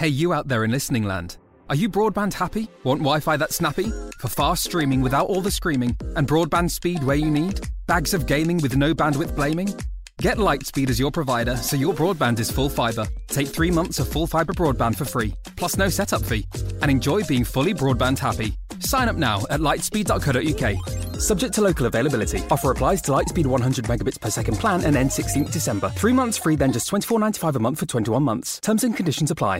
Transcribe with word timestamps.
Hey, 0.00 0.08
you 0.08 0.32
out 0.32 0.48
there 0.48 0.64
in 0.64 0.70
listening 0.70 1.02
land. 1.04 1.36
Are 1.68 1.74
you 1.74 1.86
broadband 1.86 2.32
happy? 2.32 2.68
Want 2.84 3.02
Wi 3.02 3.20
Fi 3.20 3.36
that's 3.36 3.56
snappy? 3.56 3.92
For 4.16 4.28
fast 4.28 4.64
streaming 4.64 5.02
without 5.02 5.26
all 5.26 5.42
the 5.42 5.50
screaming? 5.50 5.94
And 6.16 6.26
broadband 6.26 6.70
speed 6.70 7.04
where 7.04 7.18
you 7.18 7.30
need? 7.30 7.60
Bags 7.86 8.14
of 8.14 8.24
gaming 8.24 8.56
with 8.62 8.78
no 8.78 8.94
bandwidth 8.94 9.36
blaming? 9.36 9.68
Get 10.16 10.38
Lightspeed 10.38 10.88
as 10.88 10.98
your 10.98 11.10
provider 11.10 11.54
so 11.58 11.76
your 11.76 11.92
broadband 11.92 12.38
is 12.38 12.50
full 12.50 12.70
fibre. 12.70 13.08
Take 13.26 13.48
three 13.48 13.70
months 13.70 13.98
of 13.98 14.08
full 14.08 14.26
fibre 14.26 14.54
broadband 14.54 14.96
for 14.96 15.04
free, 15.04 15.34
plus 15.56 15.76
no 15.76 15.90
setup 15.90 16.22
fee. 16.22 16.46
And 16.80 16.90
enjoy 16.90 17.24
being 17.24 17.44
fully 17.44 17.74
broadband 17.74 18.18
happy. 18.18 18.54
Sign 18.78 19.06
up 19.10 19.16
now 19.16 19.44
at 19.50 19.60
lightspeed.co.uk. 19.60 21.20
Subject 21.20 21.52
to 21.52 21.60
local 21.60 21.84
availability. 21.84 22.42
Offer 22.50 22.70
applies 22.70 23.02
to 23.02 23.12
Lightspeed 23.12 23.44
100 23.46 23.84
megabits 23.84 24.18
per 24.18 24.30
second 24.30 24.56
plan 24.56 24.80
and 24.82 24.96
ends 24.96 25.14
16th 25.14 25.52
December. 25.52 25.90
Three 25.90 26.14
months 26.14 26.38
free, 26.38 26.56
then 26.56 26.72
just 26.72 26.90
$24.95 26.90 27.56
a 27.56 27.58
month 27.58 27.78
for 27.80 27.86
21 27.86 28.22
months. 28.22 28.60
Terms 28.60 28.82
and 28.82 28.96
conditions 28.96 29.30
apply. 29.30 29.59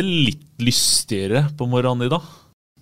litt 0.00 0.46
lystigere 0.62 1.44
på 1.58 1.66
morgenen 1.68 2.06
i 2.06 2.12
dag. 2.12 2.24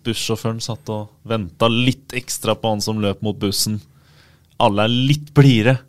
Bussjåføren 0.07 0.61
satt 0.63 0.89
og 0.95 1.11
venta 1.29 1.69
litt 1.69 2.15
ekstra 2.17 2.55
på 2.55 2.71
han 2.71 2.85
som 2.85 3.01
løp 3.03 3.25
mot 3.27 3.39
bussen. 3.41 3.81
Alle 4.63 4.87
er 4.87 4.95
litt 5.11 5.33
blidere. 5.35 5.81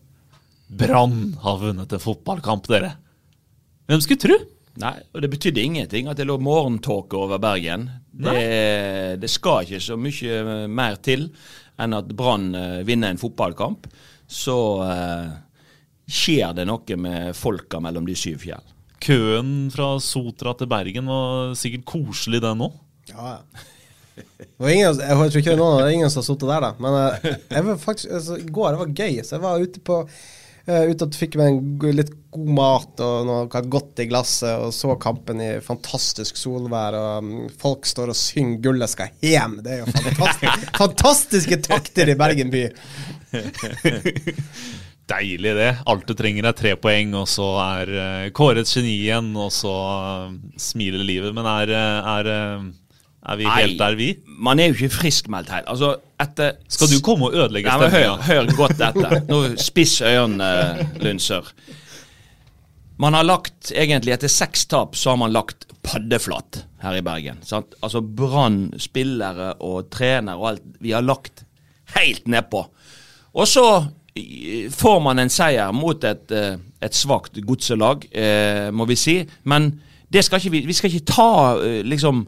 Brann 0.71 1.35
har 1.43 1.59
vunnet 1.61 1.93
en 1.93 2.01
fotballkamp, 2.01 2.65
dere. 2.71 2.95
Hvem 3.91 4.01
skulle 4.01 4.23
tro? 4.23 4.37
Nei, 4.81 4.95
og 5.11 5.23
det 5.23 5.29
betydde 5.33 5.63
ingenting 5.63 6.07
at 6.07 6.17
det 6.17 6.25
lå 6.29 6.37
morgentåke 6.39 7.19
over 7.19 7.41
Bergen. 7.43 7.89
Det, 8.11 9.19
det 9.19 9.29
skal 9.31 9.67
ikke 9.67 9.83
så 9.83 9.97
mye 9.99 10.67
mer 10.71 10.95
til 11.03 11.27
enn 11.81 11.95
at 11.97 12.11
Brann 12.15 12.53
eh, 12.55 12.79
vinner 12.87 13.11
en 13.11 13.19
fotballkamp. 13.19 13.89
Så 14.31 14.57
eh, 14.85 15.31
skjer 16.07 16.55
det 16.55 16.67
noe 16.69 16.97
med 16.99 17.35
folka 17.35 17.81
mellom 17.83 18.07
de 18.07 18.15
syv 18.15 18.45
fjell. 18.45 18.63
Køen 19.01 19.53
fra 19.73 19.95
Sotra 20.03 20.53
til 20.57 20.69
Bergen 20.71 21.09
var 21.09 21.55
sikkert 21.59 21.87
koselig, 21.89 22.41
den 22.43 22.65
òg. 22.67 22.79
Ja, 23.11 23.37
ja. 23.37 23.67
Ingen, 24.61 24.99
jeg 24.99 25.15
tror 25.17 25.39
ikke 25.39 25.57
noen, 25.57 25.79
det 25.79 25.87
er 25.87 25.95
ingen 25.95 26.11
som 26.11 26.21
har 26.21 26.27
sittet 26.27 26.51
der, 26.51 26.67
da. 26.67 26.71
Men 26.83 26.97
eh, 26.99 27.33
jeg 27.55 27.65
var 27.65 27.81
faktisk, 27.81 28.11
altså, 28.19 28.37
i 28.37 28.53
går 28.53 28.69
det 28.73 28.81
var 28.83 28.93
gøy, 28.99 29.15
så 29.25 29.35
jeg 29.35 29.43
var 29.43 29.63
ute 29.65 29.81
på 29.87 29.97
uh, 30.03 30.83
ute 30.91 31.07
og 31.07 31.17
fikk 31.17 31.37
meg 31.39 31.57
en 31.57 31.95
litt 31.97 32.11
god 32.31 32.51
mat 32.59 33.01
og 33.03 33.25
noe 33.27 33.63
godt 33.73 34.03
i 34.03 34.07
glasset, 34.11 34.53
og 34.61 34.75
så 34.75 34.93
kampen 35.01 35.41
i 35.41 35.49
fantastisk 35.65 36.37
solvær. 36.39 36.97
og 36.99 37.25
um, 37.25 37.49
Folk 37.61 37.89
står 37.89 38.13
og 38.13 38.19
synger 38.19 38.61
'Gullet 38.61 38.93
skal 38.93 39.11
hjem'. 39.23 39.59
Det 39.65 39.73
er 39.73 39.81
jo 39.81 39.89
fantastisk, 39.97 40.69
fantastiske 40.83 41.61
takter 41.65 42.13
i 42.13 42.19
Bergen 42.21 42.53
by. 42.53 42.63
Deilig, 45.11 45.55
det. 45.57 45.71
Alt 45.91 46.05
du 46.07 46.13
trenger 46.17 46.47
er 46.47 46.55
tre 46.57 46.75
poeng, 46.79 47.15
og 47.19 47.27
så 47.29 47.47
er 47.63 47.91
uh, 47.95 48.29
Kåre 48.35 48.63
et 48.63 48.71
geni 48.71 48.93
igjen, 49.01 49.33
og 49.35 49.51
så 49.55 49.73
uh, 49.73 50.37
smiler 50.59 51.03
livet. 51.07 51.35
Men 51.35 51.49
er, 51.51 51.73
uh, 51.75 52.13
er, 52.15 52.31
er 53.33 53.41
vi 53.41 53.49
helt 53.49 53.77
der, 53.81 53.97
vi? 53.99 54.13
Man 54.41 54.61
er 54.61 54.71
jo 54.71 54.79
ikke 54.79 55.01
friskmeldt 55.01 55.51
helt. 55.53 55.67
Altså, 55.71 55.93
etter 56.21 56.57
Skal 56.71 56.93
du 56.93 56.97
komme 57.05 57.29
og 57.29 57.37
ødelegge 57.37 57.69
Nei, 57.69 57.91
stemninga? 57.91 58.15
hør, 58.29 58.47
hør 58.47 58.57
godt 58.63 58.87
etter. 58.87 59.19
Nå 59.29 59.43
Spiss 59.61 59.99
øynene, 60.05 60.51
Lundsør. 61.03 61.53
Man 63.01 63.15
har 63.17 63.25
lagt, 63.25 63.71
egentlig 63.73 64.13
etter 64.13 64.29
seks 64.29 64.67
tap, 64.69 64.95
så 64.95 65.13
har 65.13 65.17
man 65.17 65.31
lagt 65.33 65.65
paddeflatt 65.81 66.63
her 66.83 66.99
i 66.99 67.01
Bergen. 67.05 67.39
Sant? 67.45 67.73
Altså 67.81 68.01
Brann, 68.01 68.67
spillere 68.81 69.55
og 69.65 69.89
trener 69.93 70.37
og 70.37 70.51
alt. 70.51 70.67
Vi 70.83 70.93
har 70.93 71.05
lagt 71.05 71.41
helt 71.95 72.29
nedpå. 72.29 72.61
Og 73.31 73.47
så 73.49 73.65
eh, 73.79 73.89
får 74.71 74.99
man 75.03 75.19
en 75.19 75.31
seier 75.31 75.71
mot 75.71 76.03
et, 76.03 76.31
eh, 76.31 76.57
et 76.81 76.95
svakt 76.95 77.39
godselag, 77.45 78.07
eh, 78.11 78.71
må 78.71 78.85
vi 78.85 78.95
si. 78.95 79.25
Men 79.43 79.71
skal 80.21 80.41
vi, 80.51 80.65
vi 80.65 80.73
skal 80.73 80.91
ikke 80.91 81.13
ta 81.13 81.57
eh, 81.63 81.81
liksom 81.83 82.25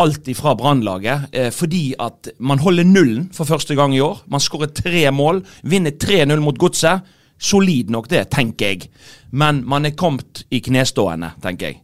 alt 0.00 0.28
ifra 0.28 0.54
Brannlaget, 0.56 1.28
eh, 1.32 1.50
fordi 1.52 1.94
at 2.00 2.30
man 2.38 2.58
holder 2.58 2.84
nullen 2.84 3.30
for 3.32 3.44
første 3.44 3.74
gang 3.74 3.94
i 3.94 4.00
år. 4.00 4.22
Man 4.30 4.40
skårer 4.40 4.72
tre 4.74 5.10
mål, 5.10 5.44
vinner 5.62 5.90
3-0 5.90 6.40
mot 6.40 6.58
Godset. 6.58 7.00
Solid 7.40 7.90
nok 7.90 8.10
det, 8.10 8.28
tenker 8.30 8.66
jeg. 8.66 8.90
Men 9.32 9.62
man 9.68 9.86
er 9.86 9.96
kommet 9.96 10.44
i 10.50 10.60
knestående, 10.60 11.32
tenker 11.42 11.66
jeg. 11.66 11.80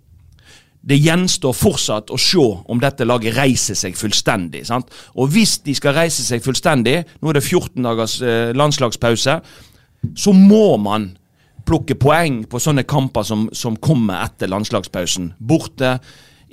Det 0.87 0.99
gjenstår 1.03 1.55
fortsatt 1.57 2.13
å 2.15 2.19
se 2.21 2.45
om 2.71 2.81
dette 2.83 3.07
laget 3.07 3.35
reiser 3.37 3.79
seg 3.79 3.97
fullstendig. 3.99 4.65
sant? 4.69 4.91
Og 5.19 5.33
hvis 5.35 5.59
de 5.67 5.75
skal 5.75 5.97
reise 5.97 6.23
seg 6.23 6.45
fullstendig, 6.45 7.01
nå 7.21 7.31
er 7.31 7.41
det 7.41 7.45
14 7.45 7.83
dagers 7.83 8.21
eh, 8.23 8.53
landslagspause, 8.55 9.41
så 10.15 10.37
må 10.37 10.77
man 10.79 11.11
plukke 11.67 11.97
poeng 11.99 12.45
på 12.47 12.61
sånne 12.63 12.87
kamper 12.87 13.27
som, 13.27 13.49
som 13.53 13.75
kommer 13.83 14.23
etter 14.23 14.51
landslagspausen. 14.53 15.33
Borte 15.43 15.97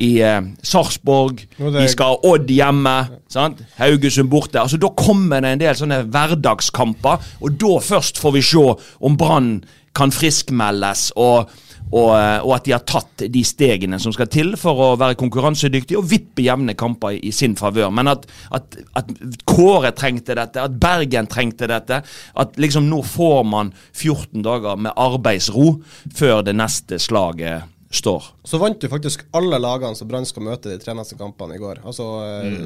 i 0.01 0.15
eh, 0.25 0.39
Sarpsborg, 0.65 1.43
vi 1.57 1.85
skal 1.91 2.15
ha 2.15 2.31
Odd 2.33 2.49
hjemme, 2.49 2.95
sant? 3.29 3.61
Haugesund 3.77 4.31
borte. 4.31 4.61
Altså 4.63 4.79
Da 4.81 4.89
kommer 4.97 5.43
det 5.43 5.53
en 5.53 5.61
del 5.61 5.77
sånne 5.77 6.01
hverdagskamper, 6.09 7.29
og 7.41 7.61
da 7.61 7.77
først 7.83 8.21
får 8.21 8.35
vi 8.39 8.45
se 8.49 8.65
om 9.05 9.17
Brann 9.19 9.59
kan 9.93 10.09
friskmeldes, 10.09 11.11
og, 11.21 11.51
og, 11.93 12.09
eh, 12.17 12.39
og 12.41 12.55
at 12.57 12.67
de 12.67 12.73
har 12.73 12.85
tatt 12.89 13.25
de 13.29 13.43
stegene 13.45 13.99
som 14.01 14.13
skal 14.15 14.29
til 14.33 14.55
for 14.59 14.81
å 14.81 14.89
være 14.99 15.17
konkurransedyktige 15.19 15.99
og 15.99 16.09
vippe 16.09 16.45
jevne 16.45 16.73
kamper 16.79 17.19
i, 17.19 17.31
sin 17.35 17.53
favør. 17.59 17.91
Men 17.93 18.09
at, 18.15 18.25
at, 18.55 18.79
at 18.97 19.11
Kåre 19.49 19.93
trengte 19.97 20.37
dette, 20.37 20.63
at 20.63 20.79
Bergen 20.81 21.29
trengte 21.31 21.69
dette, 21.69 22.01
at 22.03 22.57
liksom 22.61 22.89
nå 22.89 23.03
får 23.05 23.43
man 23.45 23.71
14 23.91 24.41
dager 24.45 24.81
med 24.81 24.97
arbeidsro 24.97 25.75
før 26.17 26.41
det 26.47 26.57
neste 26.57 26.99
slaget 27.01 27.69
står. 27.93 28.31
Så 28.49 28.57
vant 28.61 28.81
jo 28.81 28.89
faktisk 28.89 29.27
alle 29.37 29.59
lagene 29.61 29.97
som 29.97 30.09
Brann 30.09 30.25
skal 30.25 30.47
møte 30.47 30.71
de 30.71 30.79
tre 30.81 30.95
neste 30.97 31.17
kampene 31.19 31.59
i 31.59 31.61
går. 31.61 31.83
Altså 31.85 32.09
mm. 32.41 32.59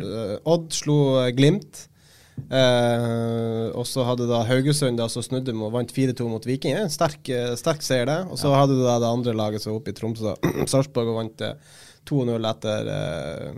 Odd 0.47 0.71
slo 0.75 0.99
eh, 1.25 1.33
Glimt. 1.35 1.87
Eh, 2.47 3.65
og 3.75 3.83
så 3.89 4.05
hadde 4.07 4.27
da 4.29 4.43
Haugesund 4.47 4.99
da, 5.01 5.07
som 5.11 5.23
snudde 5.25 5.55
og 5.57 5.73
vant 5.73 5.91
4-2 5.93 6.27
mot 6.31 6.45
Viking. 6.47 6.77
En 6.77 6.91
sterk, 6.93 7.27
eh, 7.33 7.55
sterk 7.59 7.81
seier, 7.85 8.05
det. 8.07 8.19
Og 8.31 8.39
så 8.39 8.53
hadde 8.55 8.77
du 8.77 8.83
da 8.85 8.99
det 9.03 9.09
andre 9.09 9.33
laget 9.35 9.63
som 9.63 9.73
var 9.73 9.81
oppe 9.81 9.91
i 9.91 9.97
Tromsø, 9.97 10.35
Sarpsborg, 10.71 11.11
og 11.11 11.19
vant 11.23 11.43
eh, 11.47 11.57
2-0 12.07 12.49
etter 12.53 12.93
eh, 12.93 13.51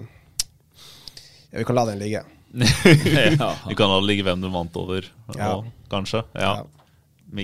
Ja, 1.52 1.60
vi 1.62 1.66
kan 1.70 1.76
la 1.80 1.86
den 1.90 2.02
ligge. 2.02 2.24
ja. 3.40 3.54
Vi 3.68 3.76
kan 3.78 3.90
la 3.92 4.00
det 4.02 4.08
ligge 4.10 4.26
hvem 4.26 4.42
du 4.42 4.50
vant 4.54 4.76
over, 4.81 5.06
Ja. 5.36 5.54
nå, 5.60 5.72
kanskje. 5.92 6.24
Ja. 6.38 6.60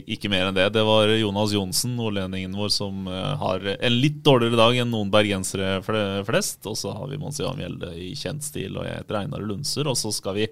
Ikke 0.10 0.32
mer 0.34 0.48
enn 0.48 0.56
det. 0.58 0.64
Det 0.74 0.82
var 0.82 1.12
Jonas 1.14 1.52
Johnsen, 1.54 1.92
nordlendingen 2.00 2.56
vår, 2.58 2.72
som 2.74 3.04
eh, 3.06 3.36
har 3.38 3.62
en 3.76 3.98
litt 4.02 4.24
dårligere 4.26 4.58
dag 4.58 4.80
enn 4.82 4.90
noen 4.90 5.12
bergensere 5.14 5.76
fle- 5.86 6.24
flest. 6.26 6.66
Og 6.66 6.74
så 6.80 6.90
har 6.98 7.06
vi 7.12 7.20
Monsian 7.22 7.54
Mjelde 7.60 7.92
i 8.02 8.16
kjent 8.18 8.42
stil, 8.48 8.80
og 8.82 8.88
jeg 8.90 8.98
heter 9.04 9.20
Einar 9.22 9.46
Lundser. 9.46 9.86
Og 9.92 9.98
så 10.02 10.10
skal 10.16 10.40
vi 10.40 10.48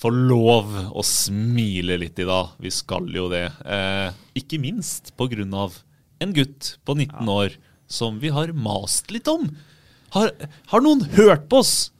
få 0.00 0.10
lov 0.10 0.72
å 0.92 1.04
smile 1.06 1.98
litt 2.00 2.18
i 2.18 2.26
dag. 2.28 2.54
Vi 2.62 2.72
skal 2.74 3.08
jo 3.12 3.28
det. 3.32 3.46
Eh, 3.64 4.14
ikke 4.38 4.60
minst 4.62 5.12
av 5.18 5.78
en 6.22 6.32
gutt 6.32 6.76
på 6.84 6.96
19 6.96 7.28
år 7.28 7.56
som 7.86 8.18
vi 8.22 8.32
har 8.32 8.52
mast 8.52 9.10
litt 9.10 9.28
om. 9.28 9.50
Har, 10.12 10.32
har 10.72 10.84
noen 10.84 11.04
hørt 11.16 11.48
på 11.48 11.62
oss? 11.62 11.91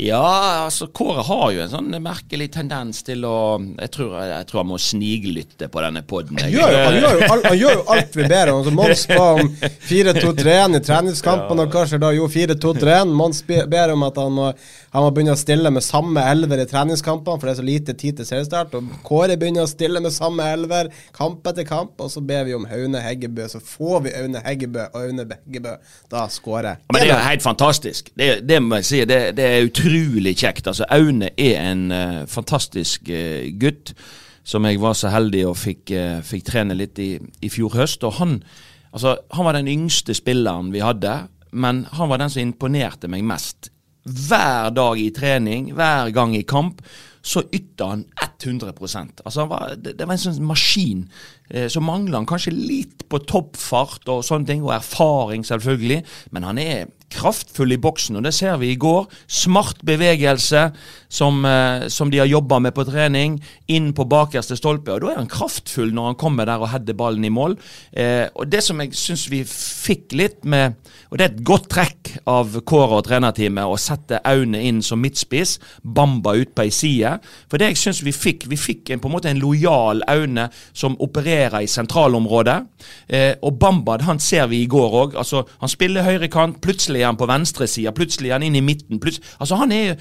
Ja, 0.00 0.64
altså 0.64 0.86
Kåre 0.86 1.22
har 1.26 1.50
jo 1.52 1.60
en 1.60 1.70
sånn 1.72 1.90
merkelig 2.00 2.46
tendens 2.54 3.02
til 3.04 3.24
å 3.28 3.60
Jeg 3.60 3.90
tror, 3.92 4.14
jeg 4.24 4.46
tror 4.48 4.62
han 4.62 4.70
må 4.70 4.78
sniglytte 4.80 5.68
på 5.68 5.82
denne 5.84 6.00
poden. 6.08 6.38
Han 6.40 6.54
han, 6.56 7.42
han 7.44 7.58
gjør 7.58 7.74
jo 7.74 7.82
alt 7.92 8.16
vi 8.16 8.28
ber 8.30 8.52
om. 8.52 8.60
Altså, 8.62 8.72
Mons 8.78 9.02
ba 9.10 9.26
om 9.36 9.50
4-2-3-1 9.90 10.78
i 10.78 10.82
treningskampen, 10.86 11.60
og 11.60 11.72
kanskje 11.74 12.00
da? 12.00 12.12
Jo, 12.16 12.28
4-2-3-1. 12.32 13.12
Mons 13.20 13.42
ber 13.44 13.92
om 13.92 14.06
at 14.06 14.20
han 14.22 14.32
må, 14.38 14.46
han 14.94 15.04
må 15.04 15.10
begynne 15.16 15.36
å 15.36 15.40
stille 15.40 15.72
med 15.74 15.84
samme 15.84 16.24
elver 16.32 16.64
i 16.64 16.68
treningskampene, 16.70 17.36
for 17.36 17.50
det 17.50 17.54
er 17.54 17.60
så 17.60 17.68
lite 17.68 17.96
tid 18.00 18.20
til 18.22 18.30
seriestart. 18.30 18.78
Og 18.80 18.88
Kåre 19.04 19.36
begynner 19.40 19.68
å 19.68 19.70
stille 19.70 20.00
med 20.00 20.16
samme 20.16 20.48
elver 20.54 20.88
kamp 21.16 21.44
etter 21.52 21.68
kamp, 21.68 21.92
og 22.00 22.12
så 22.14 22.24
ber 22.24 22.48
vi 22.48 22.56
om 22.56 22.64
Aune 22.64 23.04
Heggebø. 23.04 23.50
Så 23.52 23.60
får 23.60 24.06
vi 24.08 24.16
Aune 24.22 24.44
Heggebø 24.46 24.88
og 24.88 24.98
Aune 25.04 25.28
Heggebø. 25.34 25.76
Da 26.08 26.24
skårer 26.32 26.80
Ja, 26.80 26.94
Men 26.94 27.02
det 27.04 27.10
er 27.10 27.14
jo 27.14 27.22
helt 27.28 27.44
fantastisk. 27.44 28.12
Det, 28.16 28.32
det 28.48 28.62
må 28.64 28.80
jeg 28.80 28.88
si. 28.88 29.04
Det, 29.08 29.20
det 29.36 29.50
er 29.50 29.68
utrolig 29.68 29.89
kjekt. 29.90 30.66
Altså, 30.66 30.86
Aune 30.90 31.30
er 31.36 31.60
en 31.60 31.90
uh, 31.92 32.26
fantastisk 32.28 33.08
uh, 33.10 33.46
gutt 33.60 33.94
som 34.44 34.64
jeg 34.64 34.80
var 34.80 34.94
så 34.96 35.10
heldig 35.12 35.44
og 35.48 35.56
fikk, 35.56 35.90
uh, 35.92 36.20
fikk 36.22 36.46
trene 36.48 36.74
litt 36.74 36.98
i, 36.98 37.18
i 37.42 37.50
fjor 37.52 37.74
høst. 37.76 38.04
Og 38.04 38.16
han, 38.18 38.42
altså, 38.92 39.18
han 39.32 39.46
var 39.46 39.58
den 39.58 39.68
yngste 39.68 40.14
spilleren 40.14 40.72
vi 40.72 40.80
hadde, 40.84 41.26
men 41.52 41.86
han 41.92 42.10
var 42.10 42.22
den 42.22 42.30
som 42.30 42.42
imponerte 42.42 43.10
meg 43.10 43.24
mest. 43.26 43.70
Hver 44.04 44.70
dag 44.72 44.98
i 44.98 45.10
trening, 45.12 45.74
hver 45.76 46.10
gang 46.14 46.34
i 46.36 46.46
kamp, 46.48 46.80
så 47.22 47.42
ytta 47.52 47.90
han 47.90 48.04
100 48.40 48.72
Altså 49.24 49.40
han 49.40 49.50
var, 49.50 49.74
det, 49.76 49.98
det 49.98 50.06
var 50.06 50.16
en 50.16 50.22
sånn 50.22 50.46
maskin. 50.46 51.04
Eh, 51.50 51.68
så 51.68 51.82
mangler 51.84 52.16
han 52.16 52.28
kanskje 52.28 52.54
litt 52.54 53.04
på 53.10 53.20
toppfart 53.28 54.08
og 54.08 54.24
sånne 54.24 54.48
ting, 54.48 54.64
og 54.64 54.72
erfaring 54.78 55.44
selvfølgelig, 55.44 56.00
men 56.32 56.48
han 56.48 56.62
er 56.62 56.88
kraftfull 57.10 57.74
i 57.74 57.80
boksen, 57.80 58.18
og 58.18 58.24
det 58.26 58.34
ser 58.36 58.56
vi 58.60 58.72
i 58.72 58.78
går. 58.80 59.08
Smart 59.26 59.82
bevegelse 59.86 60.70
som, 61.10 61.44
eh, 61.44 61.88
som 61.88 62.10
de 62.10 62.20
har 62.22 62.30
jobba 62.30 62.60
med 62.62 62.74
på 62.74 62.84
trening, 62.86 63.40
inn 63.66 63.90
på 63.92 64.06
bakerste 64.08 64.56
stolpe, 64.58 64.94
og 64.94 65.02
da 65.02 65.10
er 65.10 65.20
han 65.20 65.30
kraftfull 65.30 65.90
når 65.94 66.12
han 66.12 66.18
kommer 66.20 66.46
der 66.46 66.62
og 66.62 66.70
header 66.70 66.96
ballen 66.96 67.26
i 67.26 67.32
mål. 67.34 67.56
Eh, 67.92 68.28
og 68.34 68.48
det 68.50 68.62
som 68.64 68.80
jeg 68.80 68.94
syns 68.94 69.26
vi 69.32 69.42
fikk 69.44 70.14
litt 70.14 70.44
med, 70.44 70.78
og 71.10 71.18
det 71.18 71.26
er 71.26 71.32
et 71.34 71.44
godt 71.44 71.68
trekk 71.74 72.12
av 72.30 72.54
Kåre 72.62 73.00
og 73.00 73.06
trenerteamet, 73.08 73.66
å 73.66 73.78
sette 73.80 74.22
Aune 74.30 74.62
inn 74.62 74.80
som 74.86 75.02
midtspiss, 75.02 75.58
Bamba 75.82 76.36
ut 76.38 76.54
på 76.54 76.66
ei 76.68 76.70
side. 76.74 77.16
For 77.50 77.58
det 77.58 77.72
jeg 77.72 77.80
syns 77.82 78.04
vi 78.06 78.14
fikk, 78.14 78.46
vi 78.50 78.58
fikk 78.60 78.94
en, 78.94 79.02
på 79.02 79.10
en 79.10 79.16
måte 79.16 79.30
en 79.32 79.42
lojal 79.42 80.04
Aune 80.10 80.46
som 80.72 80.94
opererer 81.02 81.64
i 81.64 81.70
sentralområdet. 81.70 82.58
Eh, 83.10 83.34
og 83.42 83.58
Bamba 83.58 83.98
han 84.06 84.22
ser 84.22 84.46
vi 84.52 84.62
i 84.62 84.70
går 84.70 84.96
òg. 85.02 85.18
Altså, 85.18 85.42
han 85.60 85.72
spiller 85.72 86.06
høyrekant, 86.06 86.60
plutselig 86.62 87.02
er 87.02 87.10
han 87.10 87.18
på 87.18 87.28
venstresida, 87.28 87.92
plutselig 87.96 88.30
er 88.30 88.38
han 88.38 88.46
inn 88.46 88.60
i 88.60 88.64
midten. 88.64 89.00
Altså 89.40 89.58
han 89.58 89.72
er 89.74 89.96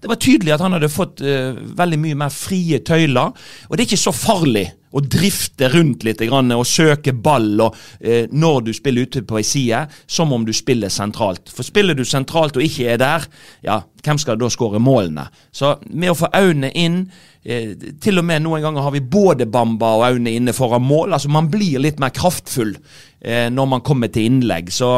det 0.00 0.08
var 0.08 0.20
tydelig 0.20 0.54
at 0.54 0.62
han 0.64 0.76
hadde 0.76 0.92
fått 0.92 1.22
uh, 1.24 1.56
veldig 1.76 1.98
mye 2.00 2.18
mer 2.22 2.32
frie 2.32 2.80
tøyler. 2.84 3.32
Og 3.68 3.74
det 3.74 3.84
er 3.84 3.90
ikke 3.90 4.00
så 4.00 4.14
farlig 4.16 4.66
å 4.90 5.02
drifte 5.04 5.68
rundt 5.70 6.02
litt 6.02 6.22
grann, 6.26 6.50
og 6.56 6.66
søke 6.66 7.12
ball 7.14 7.66
og, 7.66 7.76
uh, 8.00 8.24
når 8.32 8.64
du 8.66 8.72
spiller 8.76 9.06
ute 9.06 9.22
på 9.28 9.40
ei 9.40 9.46
side, 9.46 9.84
som 10.10 10.32
om 10.34 10.46
du 10.46 10.54
spiller 10.56 10.92
sentralt. 10.92 11.52
For 11.52 11.66
spiller 11.66 11.98
du 11.98 12.06
sentralt 12.08 12.56
og 12.58 12.64
ikke 12.64 12.94
er 12.94 13.02
der, 13.02 13.28
ja, 13.66 13.82
hvem 14.04 14.20
skal 14.20 14.40
da 14.40 14.48
skåre 14.52 14.80
målene? 14.82 15.26
Så 15.52 15.76
med 15.90 16.14
å 16.14 16.16
få 16.18 16.30
Aune 16.36 16.70
inn 16.78 17.02
eh, 17.44 17.74
Til 18.00 18.20
og 18.20 18.24
med 18.24 18.44
noen 18.44 18.62
ganger 18.64 18.86
har 18.86 18.94
vi 18.94 19.02
både 19.04 19.48
Bamba 19.50 19.90
og 19.98 20.06
Aune 20.06 20.32
inne 20.32 20.54
foran 20.56 20.86
mål. 20.86 21.12
altså 21.12 21.28
Man 21.28 21.50
blir 21.52 21.82
litt 21.82 22.00
mer 22.00 22.14
kraftfull 22.16 22.76
når 23.20 23.66
man 23.68 23.82
kommer 23.84 24.08
til 24.08 24.30
innlegg. 24.30 24.70
Så 24.72 24.88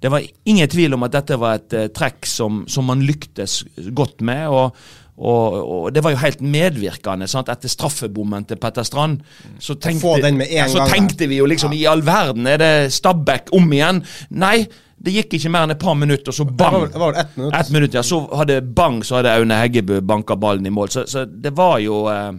det 0.00 0.08
var 0.08 0.22
ingen 0.44 0.68
tvil 0.68 0.94
om 0.94 1.04
at 1.04 1.16
dette 1.18 1.36
var 1.40 1.58
et 1.58 1.74
eh, 1.76 1.90
trekk 1.94 2.26
som, 2.28 2.62
som 2.70 2.86
man 2.88 3.02
lyktes 3.04 3.62
godt 3.92 4.24
med. 4.24 4.48
og 4.48 4.88
og, 5.18 5.54
og 5.66 5.86
det 5.90 6.04
var 6.04 6.12
jo 6.14 6.20
helt 6.22 6.42
medvirkende. 6.46 7.26
sant? 7.26 7.48
Etter 7.50 7.66
straffebommen 7.72 8.44
til 8.46 8.58
Petter 8.62 8.84
Strand, 8.86 9.24
så 9.58 9.74
tenkte, 9.74 10.12
ja, 10.46 10.68
så 10.70 10.84
tenkte 10.86 11.26
vi 11.26 11.40
jo 11.40 11.48
liksom 11.50 11.74
I 11.74 11.80
all 11.90 12.04
verden, 12.06 12.46
er 12.46 12.60
det 12.62 12.92
Stabæk 12.94 13.50
om 13.58 13.66
igjen? 13.74 13.98
Nei, 14.38 14.60
det 14.94 15.16
gikk 15.16 15.34
ikke 15.40 15.50
mer 15.50 15.66
enn 15.66 15.74
et 15.74 15.82
par 15.82 15.98
minutter, 15.98 16.30
og 16.30 16.38
så 16.38 16.46
bang! 16.46 16.76
Det 16.78 16.78
var, 16.78 16.92
det 16.92 17.02
var 17.02 17.18
ett 17.24 17.36
minutt. 17.36 17.58
Et 17.58 17.74
minutt, 17.74 17.98
ja. 17.98 18.04
Så 18.06 18.20
hadde 18.38 18.60
bang, 18.62 19.02
så 19.02 19.18
hadde 19.18 19.34
Aune 19.40 19.58
Heggebø 19.58 19.98
banka 20.06 20.38
ballen 20.38 20.70
i 20.70 20.74
mål. 20.78 20.94
Så, 20.94 21.06
så 21.10 21.26
det 21.26 21.50
var 21.58 21.78
jo 21.82 22.04
eh, 22.14 22.30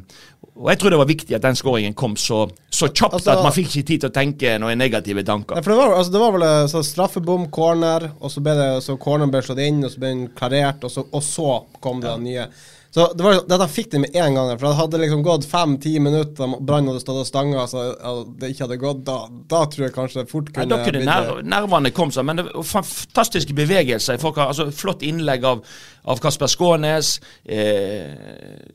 Og 0.59 0.67
jeg 0.73 0.79
tror 0.81 0.91
det 0.91 0.97
var 0.99 1.07
viktig 1.07 1.35
at 1.37 1.43
den 1.45 1.55
skåringen 1.55 1.93
kom 1.95 2.17
så, 2.19 2.41
så 2.69 2.89
kjapt 2.91 3.13
Altså- 3.15 3.31
at 3.31 3.43
man 3.45 3.53
fikk 3.55 3.69
ikke 3.71 3.87
tid 3.87 4.01
til 4.03 4.09
å 4.09 4.15
tenke 4.17 4.57
noen 4.59 4.77
negative 4.77 5.23
tanker. 5.23 5.55
Ja, 5.55 5.61
for 5.63 5.71
det 5.71 5.77
var, 5.79 5.93
altså, 5.95 6.11
det 6.11 6.19
var 6.19 6.33
vel 6.35 6.43
eh, 6.49 6.65
så 6.67 6.81
straffebom, 6.83 7.45
corner, 7.49 8.09
og 8.19 8.33
så 8.33 8.43
ble 8.43 8.57
det 8.59 8.67
så 8.83 8.97
corneren 8.99 9.31
ble 9.31 9.39
slått 9.45 9.63
inn, 9.63 9.79
og 9.87 9.93
så 9.93 10.01
ble 10.03 10.11
den 10.11 10.27
klarert, 10.35 10.83
og 10.83 10.91
så, 10.91 11.05
og 11.15 11.23
så 11.23 11.55
kom 11.79 12.01
det 12.03 12.17
nye. 12.25 12.49
Så 12.91 13.03
det 13.13 13.21
var 13.21 13.35
dette 13.45 13.67
fikk 13.69 13.91
de 13.91 13.99
med 14.01 14.15
en 14.17 14.33
gang. 14.33 14.47
For 14.57 14.65
det 14.65 14.77
hadde 14.79 14.99
liksom 15.03 15.19
gått 15.23 15.45
fem-ti 15.45 15.91
minutter, 16.01 16.47
og 16.49 16.63
Brann 16.65 16.87
hadde 16.89 17.03
stått 17.03 17.19
og 17.21 17.27
stanga, 17.29 17.67
så 17.69 17.83
ja, 17.93 18.13
det 18.41 18.49
ikke 18.49 18.65
hadde 18.65 18.79
gått, 18.81 19.03
da, 19.05 19.17
da 19.51 19.59
tror 19.69 19.85
jeg 19.85 19.93
kanskje 19.93 20.23
det 20.23 20.31
fort 20.31 20.49
kunne 20.51 20.79
kunne 20.87 21.03
blitt- 21.05 21.45
nervene 21.53 21.91
kom 21.93 22.09
seg, 22.11 22.25
men 22.25 22.41
det 22.41 22.47
fantastiske 22.65 23.53
bevegelser. 23.53 24.17
Folk 24.19 24.41
har, 24.41 24.49
altså, 24.55 24.71
flott 24.73 25.05
innlegg 25.05 25.45
av, 25.45 25.61
av 26.09 26.19
Kasper 26.23 26.49
Skånes. 26.49 27.19
Eh, 27.45 28.65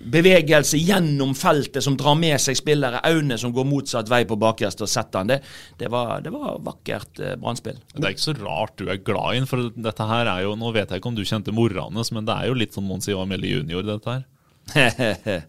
bevegelse 0.00 0.78
gjennom 0.80 1.34
feltet 1.36 1.84
som 1.84 1.96
drar 1.98 2.16
med 2.18 2.40
seg 2.40 2.56
spillere. 2.58 3.02
Aune 3.06 3.36
som 3.40 3.52
går 3.52 3.66
motsatt 3.68 4.08
vei 4.10 4.22
på 4.28 4.38
bakerste 4.40 4.86
og 4.86 4.90
setter 4.90 5.20
han. 5.20 5.32
Det, 5.32 5.40
det, 5.80 5.90
var, 5.92 6.20
det 6.24 6.32
var 6.34 6.56
vakkert 6.64 7.20
eh, 7.20 7.36
brannspill. 7.40 7.78
Det 7.94 8.04
er 8.04 8.16
ikke 8.16 8.28
så 8.30 8.36
rart 8.40 8.76
du 8.80 8.88
er 8.88 9.02
glad 9.04 9.34
i 9.34 9.42
den, 9.42 9.50
for 9.50 9.68
dette 9.74 10.08
her 10.12 10.30
er 10.32 10.46
jo 10.46 10.56
Nå 10.60 10.72
vet 10.76 10.90
jeg 10.90 11.02
ikke 11.02 11.12
om 11.12 11.18
du 11.18 11.24
kjente 11.26 11.54
mora 11.56 11.86
hans, 11.86 12.12
men 12.16 12.26
det 12.28 12.36
er 12.36 12.50
jo 12.50 12.58
litt 12.58 12.76
sånn 12.76 12.88
Monsi 12.88 13.14
Amelie 13.16 13.60
junior, 13.60 13.84
dette 13.86 14.16
her. 14.16 14.26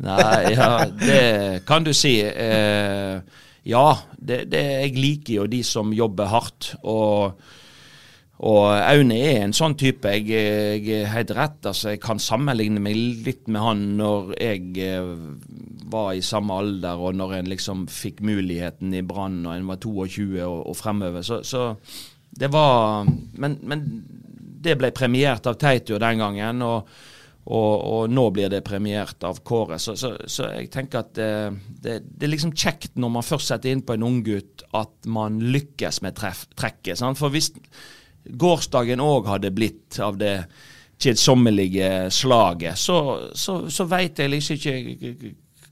Nei, 0.00 0.54
ja, 0.54 0.72
det 0.96 1.22
kan 1.68 1.84
du 1.84 1.92
si. 1.96 2.16
Eh, 2.24 3.20
ja, 3.68 3.86
det, 4.16 4.44
det, 4.52 4.62
jeg 4.86 4.94
liker 4.96 5.34
jo 5.42 5.48
de 5.50 5.60
som 5.66 5.90
jobber 5.94 6.30
hardt. 6.32 6.74
og 6.80 7.40
og 8.40 8.70
Aune 8.72 9.18
er 9.20 9.42
en 9.42 9.52
sånn 9.52 9.74
type. 9.76 10.08
Jeg, 10.16 10.30
jeg 10.86 11.08
helt 11.12 11.32
rett. 11.36 11.58
altså 11.68 11.92
Jeg 11.92 12.00
kan 12.00 12.22
sammenligne 12.22 12.80
meg 12.80 12.96
litt 13.26 13.50
med 13.52 13.60
han 13.60 13.82
når 13.98 14.32
jeg 14.38 14.70
eh, 14.80 15.10
var 15.92 16.14
i 16.16 16.24
samme 16.24 16.56
alder, 16.62 16.96
og 16.96 17.18
når 17.18 17.36
en 17.36 17.50
liksom 17.52 17.84
fikk 17.92 18.22
muligheten 18.24 18.94
i 18.96 19.04
Brann 19.04 19.42
og 19.44 19.52
en 19.52 19.68
var 19.68 19.82
22 19.84 20.40
og, 20.46 20.56
og 20.72 20.78
fremover. 20.78 21.26
Så, 21.26 21.42
så 21.44 21.74
det 22.30 22.48
var 22.54 23.04
men, 23.04 23.58
men 23.60 23.84
det 24.60 24.78
ble 24.80 24.92
premiert 24.96 25.48
av 25.50 25.60
Teitio 25.60 26.00
den 26.00 26.24
gangen. 26.24 26.62
og 26.64 27.00
og, 27.50 27.72
og, 27.82 28.02
nå 28.12 28.26
blir 28.36 28.50
det 28.52 28.60
premiert 28.62 29.24
av 29.26 29.40
Kåre. 29.48 29.78
Så, 29.80 29.96
så, 29.98 30.12
så 30.28 30.50
jeg 30.52 30.68
tenker 30.70 31.00
at 31.00 31.14
det, 31.16 31.30
det, 31.82 31.94
det, 32.04 32.26
er 32.26 32.30
liksom 32.34 32.52
kjekt 32.52 33.00
når 33.00 33.14
man 33.16 33.26
først 33.26 33.50
setter 33.50 33.72
inn 33.72 33.80
på 33.82 33.96
en 33.96 34.04
unggutt, 34.06 34.62
at 34.76 35.08
man 35.10 35.40
lykkes 35.40 36.02
med 36.04 36.18
treff, 36.20 36.44
trekket. 36.54 37.00
Sant? 37.00 37.18
For 37.18 37.32
hvis 37.32 37.48
gårsdagen 38.24 39.00
òg 39.02 39.28
hadde 39.30 39.52
blitt 39.54 39.98
av 40.02 40.18
det 40.20 40.34
kjedsommelige 41.00 42.10
slaget, 42.12 42.78
så, 42.78 43.30
så, 43.34 43.62
så 43.72 43.86
veit 43.88 44.20
jeg 44.20 44.32
liksom 44.34 44.58
ikke 44.58 45.30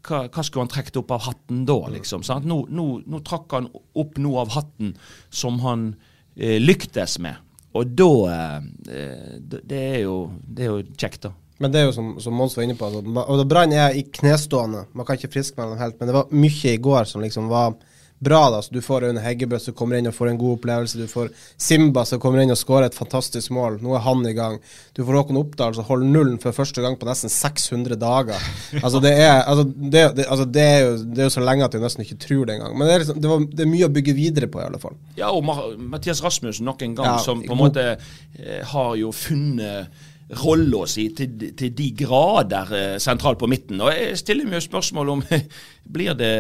hva, 0.08 0.22
hva 0.32 0.44
skulle 0.44 0.64
han 0.64 0.70
trukket 0.72 1.00
opp 1.02 1.12
av 1.16 1.26
hatten 1.26 1.64
da, 1.68 1.78
liksom? 1.92 2.22
Sant? 2.24 2.46
Nå, 2.48 2.62
nå, 2.72 2.86
nå 3.04 3.20
trakk 3.26 3.52
han 3.58 3.68
opp 3.72 4.16
noe 4.22 4.44
av 4.44 4.54
hatten 4.54 4.94
som 5.28 5.60
han 5.64 5.90
eh, 6.36 6.56
lyktes 6.62 7.18
med. 7.24 7.44
Og 7.76 7.92
da 7.98 8.08
eh, 8.32 9.36
det, 9.42 9.82
er 9.82 10.00
jo, 10.06 10.16
det 10.40 10.64
er 10.64 10.72
jo 10.72 10.80
kjekt, 10.94 11.28
da. 11.28 11.34
Men 11.58 11.74
det 11.74 11.80
er 11.80 11.88
jo 11.88 11.94
som, 11.96 12.10
som 12.22 12.36
Mons 12.38 12.54
var 12.54 12.64
inne 12.64 12.78
på, 12.78 12.86
altså, 12.86 13.02
og 13.02 13.44
Brann 13.50 13.74
er 13.74 13.96
i 13.98 14.04
knestående. 14.14 14.84
Man 14.94 15.06
kan 15.06 15.18
ikke 15.18 15.32
friskmelde 15.34 15.74
dem 15.74 15.82
helt, 15.82 15.96
men 15.98 16.10
det 16.10 16.14
var 16.14 16.30
mye 16.30 16.74
i 16.74 16.82
går 16.82 17.08
som 17.10 17.24
liksom 17.24 17.50
var 17.50 17.74
bra. 18.18 18.50
da, 18.50 18.62
så 18.62 18.74
Du 18.74 18.80
får 18.82 19.04
en 19.08 19.20
Heggebø 19.22 19.58
som 19.62 19.74
kommer 19.74 19.98
inn 19.98 20.08
og 20.10 20.14
får 20.16 20.32
en 20.32 20.40
god 20.40 20.58
opplevelse. 20.58 20.98
Du 20.98 21.06
får 21.10 21.30
Simba 21.56 22.04
som 22.08 22.20
kommer 22.22 22.42
inn 22.42 22.52
og 22.54 22.58
skårer 22.58 22.88
et 22.88 22.98
fantastisk 22.98 23.52
mål. 23.54 23.78
Nå 23.84 23.94
er 23.96 24.04
han 24.06 24.26
i 24.26 24.34
gang. 24.36 24.58
Du 24.96 25.04
får 25.04 25.20
Håkon 25.20 25.40
Oppdal 25.40 25.76
som 25.76 25.86
holder 25.88 26.10
nullen 26.10 26.40
for 26.42 26.56
første 26.56 26.82
gang 26.84 26.98
på 26.98 27.08
nesten 27.08 27.32
600 27.32 27.98
dager. 28.00 28.50
Altså 28.82 29.00
Det 29.04 29.14
er, 29.14 29.42
altså, 29.42 29.64
det, 29.68 30.04
det, 30.16 30.26
altså, 30.28 30.44
det 30.44 30.66
er, 30.66 30.78
jo, 30.84 30.92
det 31.04 31.24
er 31.24 31.30
jo 31.30 31.36
så 31.38 31.46
lenge 31.46 31.64
at 31.68 31.74
jeg 31.74 31.84
nesten 31.84 32.06
ikke 32.06 32.20
tror 32.26 32.44
det 32.48 32.58
engang. 32.58 32.76
Men 32.76 32.88
det 32.88 32.94
er, 32.94 33.04
liksom, 33.04 33.22
det, 33.22 33.32
var, 33.32 33.48
det 33.54 33.66
er 33.66 33.72
mye 33.76 33.88
å 33.88 33.94
bygge 33.98 34.18
videre 34.18 34.50
på, 34.50 34.62
i 34.62 34.68
alle 34.68 34.82
fall. 34.82 34.98
Ja, 35.18 35.32
og 35.32 35.44
Ma 35.46 35.58
Mathias 35.96 36.22
Rasmussen 36.24 36.66
nok 36.68 36.82
en 36.86 36.94
gang, 36.98 37.14
Ja, 37.14 37.18
som 37.22 37.42
på 37.44 37.54
en 37.54 37.60
måte 37.60 37.88
eh, 37.94 38.62
har 38.74 38.94
jo 38.98 39.12
funnet 39.14 40.06
rolla 40.36 40.82
si 40.88 41.06
til, 41.16 41.48
til 41.56 41.72
de 41.72 41.88
grader 41.96 42.72
eh, 42.76 42.96
sentralt 43.00 43.38
på 43.40 43.48
midten. 43.48 43.80
Og 43.80 43.88
jeg 43.92 44.18
stiller 44.20 44.48
meg 44.48 44.58
jo 44.58 44.66
spørsmål 44.66 45.12
om 45.14 45.22
blir 45.96 46.12
det, 46.18 46.34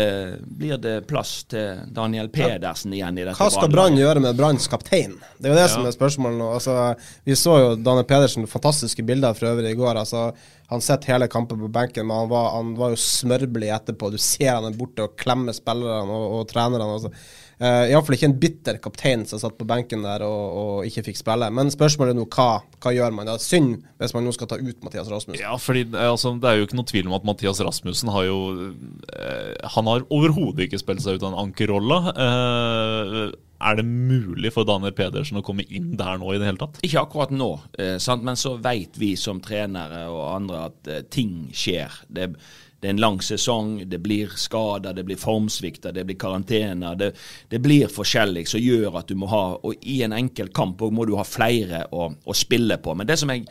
blir 0.44 0.76
det 0.82 0.94
plass 1.08 1.46
til 1.48 1.86
Daniel 1.96 2.28
Pedersen 2.32 2.92
igjen 2.92 3.16
i 3.16 3.24
dette 3.24 3.38
Hva 3.38 3.48
skal 3.54 3.72
Brann 3.72 3.96
gjøre 3.96 4.20
med 4.24 4.36
Branns 4.36 4.68
kaptein? 4.68 5.16
Det 5.38 5.48
er 5.48 5.54
jo 5.54 5.60
det 5.62 5.70
som 5.72 5.88
er 5.88 5.96
spørsmålet 5.96 6.40
nå. 6.40 6.50
Altså, 6.58 6.76
vi 7.24 7.38
så 7.38 7.56
jo 7.62 7.72
Daniel 7.80 8.06
Pedersen, 8.08 8.48
fantastiske 8.50 9.04
bilder 9.08 9.36
for 9.38 9.54
øvrig 9.54 9.72
i 9.72 9.80
går. 9.80 10.02
Altså, 10.04 10.28
han 10.68 10.84
sitter 10.84 11.14
hele 11.14 11.32
kampen 11.32 11.60
på 11.64 11.72
benken, 11.72 12.10
men 12.10 12.24
han 12.24 12.32
var, 12.32 12.52
han 12.58 12.76
var 12.76 12.92
jo 12.92 13.00
smørblid 13.00 13.72
etterpå. 13.72 14.12
Du 14.12 14.20
ser 14.20 14.58
han 14.58 14.68
er 14.68 14.76
borte 14.76 15.08
og 15.08 15.16
klemmer 15.20 15.56
spillerne 15.56 16.12
og, 16.12 16.40
og 16.42 16.48
trenerne. 16.50 16.92
Altså. 16.98 17.14
Uh, 17.58 17.88
Iallfall 17.90 18.14
ikke 18.14 18.28
en 18.28 18.36
bitter 18.38 18.76
kaptein 18.82 19.24
som 19.26 19.40
satt 19.42 19.56
på 19.58 19.66
benken 19.66 20.04
der 20.06 20.22
og, 20.26 20.44
og 20.60 20.86
ikke 20.88 21.08
fikk 21.08 21.18
spille. 21.18 21.48
Men 21.54 21.72
spørsmålet 21.74 22.14
er 22.14 22.20
nå 22.20 22.28
hva, 22.30 22.60
hva 22.78 22.94
gjør 22.94 23.16
man? 23.16 23.26
Det 23.26 23.34
er 23.34 23.42
synd 23.42 23.72
hvis 23.98 24.14
man 24.14 24.28
nå 24.28 24.34
skal 24.36 24.50
ta 24.52 24.60
ut 24.60 24.86
Mathias 24.86 25.10
Rasmussen. 25.10 25.42
Ja, 25.42 25.56
fordi 25.58 25.82
eh, 25.88 26.06
altså, 26.06 26.36
Det 26.38 26.50
er 26.50 26.60
jo 26.60 26.68
ikke 26.68 26.78
noe 26.78 26.90
tvil 26.92 27.10
om 27.10 27.18
at 27.18 27.26
Mathias 27.26 27.62
Rasmussen 27.64 28.12
har 28.14 28.28
jo 28.28 28.38
uh, 28.54 29.68
Han 29.74 29.90
har 29.90 30.06
overhodet 30.14 30.68
ikke 30.68 30.80
spilt 30.80 31.02
seg 31.02 31.18
ut 31.18 31.26
av 31.26 31.32
en 31.32 31.42
ankerrolle. 31.48 32.00
Uh, 32.14 33.36
er 33.58 33.78
det 33.78 33.84
mulig 33.86 34.52
for 34.54 34.66
Daniel 34.66 34.94
Pedersen 34.94 35.40
å 35.40 35.44
komme 35.46 35.64
inn 35.66 35.96
der 35.98 36.20
nå 36.20 36.30
i 36.30 36.38
det 36.38 36.46
hele 36.46 36.60
tatt? 36.60 36.78
Ikke 36.86 37.02
akkurat 37.02 37.32
nå, 37.34 37.50
eh, 37.78 37.96
sant? 38.02 38.22
men 38.26 38.38
så 38.38 38.54
vet 38.62 38.98
vi 39.00 39.16
som 39.18 39.42
trenere 39.42 40.04
og 40.12 40.22
andre 40.30 40.64
at 40.68 40.90
eh, 40.90 41.02
ting 41.10 41.48
skjer. 41.50 42.02
Det 42.06 42.30
det 42.80 42.86
er 42.86 42.94
en 42.94 43.00
lang 43.02 43.18
sesong, 43.22 43.72
det 43.90 43.98
blir 43.98 44.34
skader, 44.38 44.94
det 44.94 45.02
blir 45.04 45.18
formsvikter, 45.18 45.92
det 45.92 46.04
blir 46.06 46.18
karantener. 46.18 46.94
Det, 46.94 47.10
det, 47.50 47.58
blir 47.58 47.90
forskjellig 47.90 48.44
som 48.46 48.62
gjør 48.62 49.00
at 49.00 49.08
du 49.10 49.16
må 49.18 49.26
ha 49.32 49.42
Og 49.66 49.82
i 49.82 50.02
en 50.06 50.14
enkel 50.14 50.52
kamp 50.54 50.80
må 50.94 51.06
du 51.08 51.16
ha 51.18 51.24
flere 51.26 51.84
å, 51.90 52.06
å 52.24 52.36
spille 52.36 52.78
på. 52.78 52.94
Men 52.94 53.08
det 53.08 53.18
som 53.18 53.34
jeg 53.34 53.48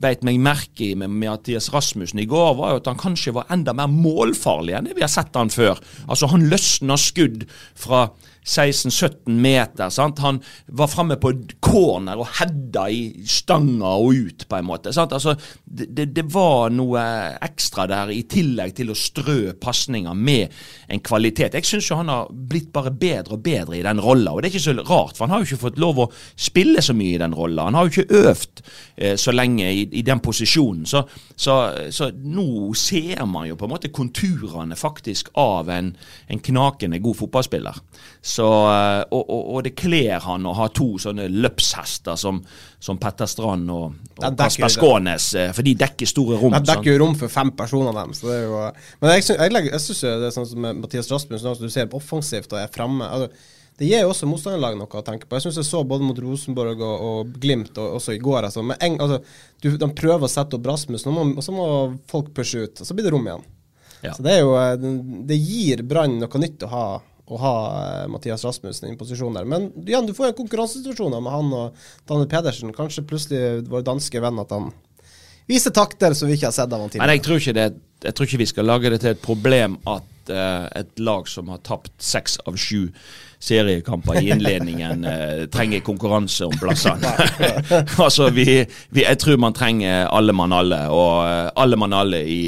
beit 0.00 0.24
meg 0.26 0.40
merke 0.42 0.90
i 0.90 0.94
med 0.98 1.12
Mathias 1.12 1.70
Rasmussen 1.74 2.22
i 2.22 2.28
går, 2.30 2.54
var 2.58 2.74
jo 2.74 2.82
at 2.82 2.90
han 2.92 3.00
kanskje 3.00 3.34
var 3.36 3.50
enda 3.54 3.74
mer 3.76 3.90
målfarlig 3.92 4.76
enn 4.76 4.90
det 4.90 4.98
vi 4.98 5.06
har 5.06 5.12
sett 5.12 5.34
han 5.38 5.52
før. 5.52 5.80
Altså 6.08 6.30
Han 6.32 6.48
løsna 6.50 6.98
skudd 7.00 7.44
fra 7.78 8.08
16-17 8.44 9.30
meter. 9.40 9.90
Sant? 9.90 10.18
Han 10.18 10.40
var 10.66 10.90
framme 10.92 11.16
på 11.20 11.32
corner 11.64 12.20
og 12.20 12.28
hedda 12.38 12.86
i 12.92 13.24
stanga 13.28 13.94
og 13.96 14.12
ut, 14.12 14.44
på 14.48 14.58
en 14.58 14.68
måte. 14.68 14.92
Altså, 14.92 15.34
det, 15.64 16.10
det, 16.12 16.26
var 16.34 16.72
noe 16.74 17.02
ekstra 17.44 17.86
der, 17.88 18.12
i 18.12 18.22
tillegg 18.28 18.74
til 18.76 18.92
å 18.92 18.98
strø 18.98 19.54
pasninger 19.60 20.14
med 20.14 20.52
en 20.92 21.02
kvalitet. 21.04 21.56
Jeg 21.56 21.68
syns 21.68 21.92
han 21.94 22.12
har 22.12 22.28
blitt 22.28 22.70
bare 22.74 22.92
bedre 22.92 23.38
og 23.38 23.44
bedre 23.44 23.78
i 23.78 23.84
den 23.86 24.02
rolla, 24.02 24.34
og 24.34 24.42
det 24.42 24.50
er 24.50 24.58
ikke 24.58 24.66
så 24.66 24.76
rart, 24.82 25.16
for 25.16 25.24
han 25.24 25.34
har 25.34 25.42
jo 25.42 25.48
ikke 25.48 25.64
fått 25.64 25.80
lov 25.80 26.04
å 26.04 26.10
spille 26.36 26.84
så 26.84 26.96
mye 26.96 27.16
i 27.16 27.22
den 27.22 27.36
rolla. 27.36 27.68
Han 27.70 27.78
har 27.78 27.88
jo 27.88 27.94
ikke 27.94 28.22
øvd 28.24 28.64
eh, 28.64 29.16
så 29.20 29.32
lenge 29.32 29.63
i, 29.72 29.84
i 29.98 30.02
den 30.06 30.20
posisjonen. 30.24 30.84
Så, 30.86 31.02
så, 31.36 31.54
så, 31.90 32.10
nå 32.14 32.74
ser 32.78 33.22
man 33.30 33.48
jo 33.48 33.56
på 33.60 33.68
en 33.68 33.72
måte 33.74 33.90
konturene 33.94 34.76
faktisk 34.76 35.30
av 35.40 35.70
en, 35.72 35.92
en 36.28 36.42
knakende 36.44 37.00
god 37.04 37.18
fotballspiller. 37.22 37.80
Så, 38.20 38.46
eh, 38.46 39.00
og, 39.10 39.22
og, 39.22 39.42
og, 39.54 39.62
det 39.66 39.74
kler 39.78 40.20
han 40.26 40.46
å 40.46 40.54
ha 40.58 40.68
to 40.74 40.94
sånne 41.02 41.28
løpshester 41.32 42.18
som, 42.20 42.42
som 42.82 43.00
Petter 43.00 43.30
Strand 43.30 43.72
og, 43.72 43.98
og 44.20 44.38
Kasper 44.38 44.72
Skånes, 44.72 45.30
eh, 45.38 45.50
for 45.56 45.66
de 45.66 45.76
dekker 45.84 46.10
store 46.10 46.38
rom. 46.40 46.54
De 46.58 46.74
dekker 46.74 46.94
jo 46.94 47.02
rom 47.04 47.18
for 47.18 47.32
fem 47.32 47.54
personer 47.56 47.96
dem. 47.96 48.14
Så 48.16 48.30
det 48.30 48.38
er 48.42 48.46
jo, 48.48 48.62
men 49.00 49.16
jeg, 49.16 49.28
jeg, 49.32 49.66
jeg 49.70 49.84
syns 49.88 50.04
det 50.04 50.30
er 50.30 50.38
sånn 50.38 50.52
som 50.52 50.70
Mathias 50.84 51.10
Rasmussen, 51.12 51.60
du 51.60 51.72
ser 51.72 51.92
offensivt 51.96 52.52
og 52.52 52.62
er 52.62 52.72
framme. 52.72 53.08
Altså, 53.08 53.52
det 53.78 53.88
gir 53.88 54.04
jo 54.04 54.10
også 54.12 54.28
motstanderlaget 54.30 54.78
noe 54.78 55.00
å 55.00 55.06
tenke 55.06 55.26
på. 55.26 55.34
Jeg 55.34 55.48
syns 55.48 55.58
jeg 55.58 55.66
så 55.66 55.80
både 55.88 56.06
mot 56.06 56.18
Rosenborg 56.22 56.78
og, 56.78 57.06
og 57.08 57.32
Glimt 57.42 57.74
og 57.82 57.96
også 57.98 58.14
i 58.14 58.20
går. 58.22 58.46
Altså, 58.46 58.62
en, 58.62 58.98
altså, 59.02 59.18
du, 59.64 59.72
de 59.80 59.88
prøver 59.98 60.28
å 60.28 60.30
sette 60.30 60.58
opp 60.58 60.68
Rasmussen, 60.70 61.18
og 61.34 61.42
så 61.42 61.54
må 61.54 61.66
folk 62.10 62.30
pushe 62.36 62.68
ut. 62.68 62.84
Og 62.84 62.86
så 62.86 62.94
blir 62.94 63.08
det 63.08 63.14
rom 63.16 63.26
igjen. 63.26 63.42
Ja. 64.04 64.12
Så 64.14 64.22
det, 64.22 64.36
jo, 64.44 64.54
eh, 64.60 64.76
det 65.26 65.40
gir 65.40 65.82
Brann 65.88 66.20
noe 66.20 66.42
nytt 66.42 66.62
å 66.66 66.70
ha 66.70 66.86
å 67.24 67.38
ha 67.40 67.54
eh, 67.80 68.08
Mathias 68.12 68.44
Rasmussen 68.44 68.88
i 68.88 68.92
en 68.92 68.98
posisjon 69.00 69.36
der. 69.36 69.46
Men 69.48 69.70
igjen, 69.84 70.06
du 70.06 70.14
får 70.16 70.30
en 70.30 70.38
konkurransesituasjon 70.42 71.16
med 71.16 71.32
han 71.32 71.52
og 71.56 71.86
Daniel 72.08 72.28
Pedersen. 72.30 72.74
Kanskje 72.76 73.06
plutselig 73.08 73.64
vår 73.70 73.86
danske 73.86 74.22
venn 74.22 74.42
at 74.42 74.52
han 74.54 74.70
viser 75.48 75.74
takter 75.76 76.16
som 76.16 76.28
vi 76.28 76.38
ikke 76.38 76.50
har 76.50 76.56
sett 76.56 76.72
av 76.72 76.84
han 76.84 76.92
tidligere. 76.92 77.06
Men 77.06 77.16
jeg 77.16 77.24
tror 77.26 77.40
ikke, 77.40 77.56
det, 77.56 77.68
jeg 78.04 78.16
tror 78.16 78.28
ikke 78.28 78.42
vi 78.44 78.50
skal 78.52 78.68
lage 78.68 78.92
det 78.92 79.00
til 79.02 79.14
et 79.14 79.24
problem 79.24 79.78
at 79.88 80.32
uh, 80.32 80.66
et 80.76 81.04
lag 81.04 81.28
som 81.28 81.48
har 81.52 81.60
tapt 81.64 81.94
seks 82.02 82.38
av 82.48 82.60
sju 82.60 82.90
seriekamper 83.44 84.20
i 84.20 84.30
innledningen 84.30 85.04
eh, 85.12 85.44
trenger 85.52 85.80
konkurranse 85.80 86.48
om 86.48 86.56
plassene. 86.58 87.12
altså, 88.04 88.30
vi, 88.30 88.64
vi, 88.88 89.04
jeg 89.04 89.20
tror 89.20 89.40
man 89.40 89.56
trenger 89.56 90.08
alle 90.08 90.34
mann 90.36 90.54
alle, 90.56 90.84
og 90.92 91.12
uh, 91.24 91.52
alle 91.60 91.78
mann 91.80 91.96
alle 91.96 92.24
i 92.24 92.40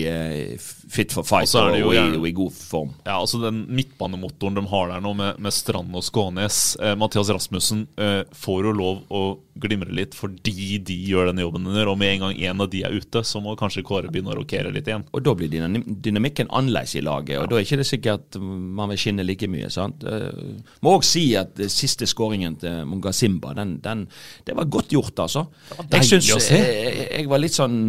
fit 0.89 1.13
for 1.13 1.27
fight 1.27 1.51
og, 1.59 1.73
og, 1.75 1.95
i, 1.95 2.01
og, 2.17 2.27
i, 2.29 2.33
god 2.37 2.53
form. 2.55 2.93
Ja, 3.05 3.19
altså 3.19 3.41
Den 3.43 3.65
midtbanemotoren 3.75 4.57
de 4.59 4.63
har 4.71 4.93
der 4.93 5.03
nå, 5.03 5.13
med, 5.19 5.41
med 5.43 5.55
Strand 5.55 5.95
og 5.97 6.05
Skånes 6.07 6.77
eh, 6.81 6.95
Mathias 6.99 7.31
Rasmussen 7.33 7.87
eh, 7.99 8.23
får 8.37 8.69
jo 8.69 8.75
lov 8.77 9.01
å 9.11 9.23
glimre 9.57 9.95
litt 9.97 10.15
fordi 10.15 10.79
de 10.85 10.97
gjør 11.09 11.31
den 11.31 11.41
jobben 11.43 11.67
under, 11.67 11.91
og 11.91 11.99
med 11.99 12.15
en 12.15 12.27
gang 12.27 12.43
en 12.51 12.63
av 12.65 12.71
de 12.73 12.83
er 12.87 12.95
ute, 12.95 13.23
så 13.25 13.41
må 13.43 13.57
kanskje 13.59 13.85
Kåre 13.87 14.11
begynne 14.13 14.35
å 14.35 14.39
rokere 14.39 14.73
litt 14.75 14.89
igjen. 14.91 15.07
Og 15.17 15.25
da 15.27 15.35
blir 15.39 15.51
dynamikken 15.51 16.51
annerledes 16.51 16.97
i 16.99 17.05
laget, 17.05 17.41
og 17.41 17.49
da 17.51 17.59
er 17.59 17.67
ikke 17.67 17.81
det 17.81 17.89
sikkert 17.89 18.39
man 18.41 18.93
vil 18.93 19.01
skinne 19.01 19.25
like 19.27 19.49
mye. 19.51 19.71
sant? 19.73 20.05
Uh, 20.05 20.61
må 20.85 20.97
òg 20.99 21.07
si 21.07 21.25
at 21.39 21.59
siste 21.73 22.09
skåringen 22.11 22.59
til 22.61 22.85
Munga 22.91 23.15
Simba, 23.17 23.55
den, 23.57 23.79
den, 23.85 24.05
det 24.47 24.57
var 24.59 24.69
godt 24.71 24.93
gjort, 24.95 25.25
altså. 25.25 25.47
Det 25.71 25.81
var 25.81 26.05
Jeg 26.05 26.13
syns 26.13 26.53
jeg, 26.53 27.09
jeg 27.09 27.33
var 27.33 27.43
litt 27.43 27.57
sånn 27.57 27.81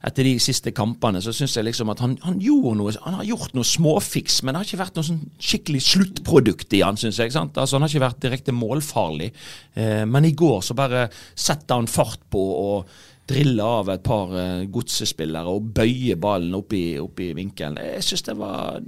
etter 0.00 0.24
de 0.24 0.32
siste 0.40 0.72
kampene, 0.72 1.20
så 1.20 1.32
syns 1.36 1.58
jeg 1.58 1.66
liksom 1.66 1.90
at 1.92 2.00
han, 2.00 2.14
han, 2.24 2.38
gjorde 2.40 2.72
noe 2.78 2.94
Han 3.04 3.18
har 3.18 3.26
gjort 3.28 3.52
noe 3.56 3.68
småfiks, 3.68 4.40
men 4.42 4.54
det 4.54 4.62
har 4.62 4.70
ikke 4.70 4.80
vært 4.80 4.96
noe 4.96 5.08
sånn 5.10 5.20
skikkelig 5.36 5.82
sluttprodukt 5.84 6.76
i 6.78 6.80
han, 6.80 6.96
syns 7.00 7.20
jeg. 7.20 7.34
sant? 7.34 7.58
Altså 7.60 7.76
Han 7.76 7.84
har 7.84 7.92
ikke 7.92 8.06
vært 8.06 8.24
direkte 8.24 8.56
målfarlig. 8.56 9.30
Eh, 9.76 10.06
men 10.08 10.28
i 10.28 10.32
går 10.36 10.64
så 10.64 10.76
bare 10.78 11.08
setter 11.34 11.82
han 11.82 11.90
fart 11.90 12.24
på 12.32 12.40
og 12.40 12.90
driller 13.30 13.76
av 13.82 13.92
et 13.92 14.02
par 14.04 14.32
eh, 14.40 14.64
godsespillere 14.72 15.52
og 15.52 15.68
bøyer 15.76 16.18
ballen 16.20 16.56
opp 16.56 16.72
i, 16.76 16.96
opp 17.02 17.20
i 17.20 17.30
vinkelen. 17.36 17.78
Jeg 17.92 18.08
syns 18.08 18.26
det, 18.26 18.38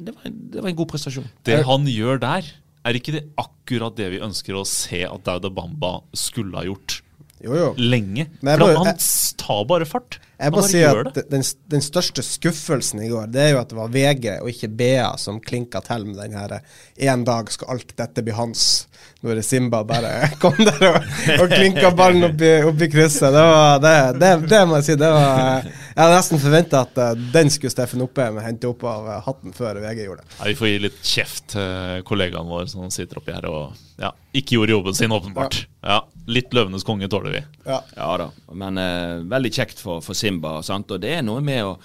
det, 0.01 0.17
det, 0.25 0.63
var 0.63 0.73
en 0.73 0.81
god 0.81 0.93
prestasjon. 0.95 1.29
Det 1.45 1.61
han 1.69 1.87
gjør 1.93 2.25
der, 2.25 2.53
er 2.83 2.99
ikke 2.99 3.15
det 3.15 3.27
akkurat 3.39 4.01
det 4.01 4.09
vi 4.17 4.25
ønsker 4.25 4.57
å 4.59 4.67
se 4.67 5.05
at 5.07 5.29
Dauda 5.29 5.53
Bamba 5.53 5.99
skulle 6.17 6.59
ha 6.59 6.67
gjort? 6.67 7.02
Jo, 7.43 7.55
jo. 7.59 7.71
Lenge. 7.77 8.29
For 8.41 8.77
han 8.85 9.01
tar 9.41 9.65
bare 9.67 9.87
fart. 9.89 10.21
Jeg 10.43 10.55
må 10.55 10.63
si 10.67 10.81
at 10.87 11.19
den, 11.31 11.45
den, 11.71 11.83
største 11.83 12.23
skuffelsen 12.27 13.03
i 13.03 13.11
går, 13.11 13.29
det 13.35 13.43
er 13.45 13.51
jo 13.53 13.61
at 13.61 13.71
det 13.71 13.79
var 13.79 13.93
VG 13.95 14.29
og 14.41 14.51
ikke 14.51 14.71
BA 14.79 15.11
som 15.21 15.39
klinka 15.43 15.83
til 15.87 16.07
med 16.09 16.19
den 16.19 16.35
her 16.39 16.61
'En 16.97 17.25
dag 17.27 17.51
skal 17.51 17.77
alt 17.77 17.95
dette 17.99 18.23
bli 18.23 18.35
hans', 18.35 18.87
når 19.23 19.43
Simba 19.43 19.83
bare 19.87 20.29
kom 20.43 20.59
der 20.59 20.83
og, 20.89 20.99
og 21.39 21.47
klinka 21.51 21.91
ballen 21.91 22.27
opp 22.31 22.43
i, 22.43 22.53
opp 22.63 22.83
i 22.83 22.91
krysset. 22.91 23.31
Det, 23.31 23.47
var, 23.55 23.79
det, 23.83 23.97
det, 24.19 24.33
det, 24.51 24.63
må 24.69 24.81
jeg 24.81 24.85
si. 24.85 24.99
det 24.99 25.11
var 25.15 25.71
Jeg 25.93 26.01
hadde 26.01 26.19
nesten 26.19 26.43
forventa 26.43 26.83
at 26.87 27.01
uh, 27.01 27.13
den 27.35 27.53
skulle 27.53 27.73
Steffen 27.73 28.05
Oppheim 28.05 28.41
hente 28.43 28.69
opp 28.71 28.85
av 28.89 29.09
uh, 29.09 29.19
hatten 29.27 29.57
før 29.57 29.81
VG 29.85 30.05
gjorde 30.07 30.25
det. 30.25 30.35
Ja, 30.39 30.51
vi 30.51 30.59
får 30.59 30.71
gi 30.73 30.83
litt 30.87 31.01
kjeft 31.07 31.49
til 31.55 32.05
kollegaen 32.09 32.51
vår 32.51 32.69
som 32.73 32.91
sitter 32.93 33.23
oppi 33.23 33.35
her 33.37 33.49
og 33.51 33.79
ja, 34.03 34.11
ikke 34.35 34.59
gjorde 34.59 34.77
jobben 34.77 34.99
sin, 34.99 35.15
åpenbart. 35.15 35.65
Ja, 35.87 36.03
Litt 36.31 36.55
Løvenes 36.55 36.85
konge 36.87 37.09
tåler 37.11 37.35
vi. 37.35 37.41
Ja, 37.67 37.81
ja 37.97 38.09
da, 38.21 38.29
men 38.59 38.79
uh, 38.79 39.23
veldig 39.31 39.53
kjekt 39.55 39.83
for, 39.83 40.03
for 40.05 40.19
Simba 40.19 40.33
Simba. 40.33 40.63
Sant? 40.63 40.91
Og 40.91 41.01
det 41.03 41.19
er 41.19 41.23
noe 41.27 41.43
med 41.45 41.65
å 41.65 41.77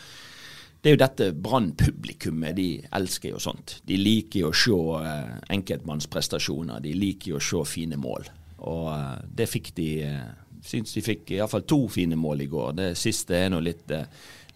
det 0.77 0.91
er 0.91 0.93
jo 0.93 0.99
dette 1.01 1.25
Brann-publikummet. 1.33 2.55
De 2.55 2.67
elsker 2.95 3.33
jo 3.33 3.39
sånt. 3.41 3.79
De 3.83 3.97
liker 3.97 4.43
jo 4.43 4.51
å 4.51 4.55
se 4.55 4.77
eh, 5.01 5.31
enkeltmannsprestasjoner. 5.57 6.79
De 6.85 6.93
liker 6.95 7.33
jo 7.33 7.39
å 7.39 7.43
se 7.43 7.63
fine 7.67 7.97
mål. 7.99 8.29
Og 8.61 8.85
eh, 8.93 9.17
det 9.41 9.49
fikk 9.49 9.73
de 9.75 9.87
eh, 10.05 10.29
Syns 10.67 10.95
de 10.95 11.03
fikk 11.05 11.31
iallfall 11.37 11.63
to 11.67 11.85
fine 11.91 12.17
mål 12.19 12.43
i 12.43 12.49
går. 12.51 12.73
Det 12.75 12.89
siste 12.99 13.37
er 13.37 13.51
nå 13.53 13.61
litt, 13.63 13.85
eh, 13.91 14.07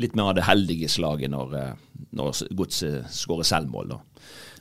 litt 0.03 0.15
mer 0.18 0.32
av 0.32 0.36
det 0.36 0.48
heldige 0.48 0.89
slaget 0.91 1.32
når, 1.32 1.56
eh, 1.56 2.08
når 2.20 2.41
Godset 2.58 3.08
skårer 3.15 3.48
selvmål. 3.48 3.94
Da. 3.94 4.00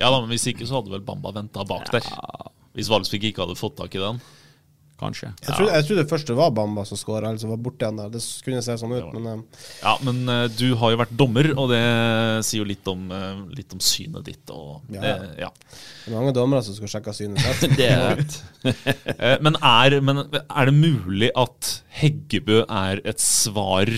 Ja 0.00 0.10
da, 0.10 0.20
men 0.20 0.30
hvis 0.30 0.46
ikke 0.52 0.68
så 0.68 0.78
hadde 0.78 0.94
vel 0.94 1.06
Bamba 1.06 1.32
venta 1.34 1.66
bak 1.66 1.90
der. 1.90 2.06
Hvis 2.76 2.88
Valsvik 2.88 3.26
ikke 3.26 3.42
hadde 3.42 3.58
fått 3.58 3.80
tak 3.80 3.94
i 3.98 4.02
den 4.02 4.20
kanskje. 5.00 5.30
Jeg, 5.40 5.56
trodde, 5.56 6.02
jeg 6.02 6.08
først 6.10 6.28
det 6.30 6.36
var 6.38 6.52
Bamba 6.54 6.84
som 6.88 6.98
skåra, 7.00 7.30
eller 7.30 7.40
som 7.42 7.52
var 7.52 7.60
borti 7.62 7.86
han 7.86 7.98
der. 7.98 8.12
Det 8.12 8.20
kunne 8.44 8.62
se 8.64 8.76
sånn 8.80 8.94
ut, 8.94 9.08
men 9.16 9.42
uh, 9.42 9.62
Ja, 9.80 9.94
men 10.06 10.20
uh, 10.28 10.44
du 10.52 10.74
har 10.80 10.94
jo 10.94 11.00
vært 11.00 11.14
dommer, 11.18 11.50
og 11.56 11.70
det 11.72 11.80
sier 12.46 12.62
jo 12.62 12.68
litt 12.68 12.90
om, 12.90 13.06
uh, 13.12 13.42
litt 13.56 13.74
om 13.76 13.82
synet 13.84 14.28
ditt. 14.28 14.52
Og, 14.54 14.84
ja. 14.94 15.16
ja. 15.46 15.50
Det 16.04 16.12
er 16.12 16.16
mange 16.18 16.36
dommere 16.36 16.64
som 16.66 16.76
skal 16.76 16.94
sjekke 16.94 17.16
synet 17.16 17.42
sitt. 17.62 17.76
det 17.80 17.88
er 17.90 18.06
rett. 18.20 18.38
men, 19.44 19.58
men 20.06 20.24
er 20.28 20.70
det 20.70 20.76
mulig 20.76 21.32
at 21.38 21.74
Heggebø 22.00 22.64
er 22.66 23.02
et 23.08 23.22
svar 23.22 23.90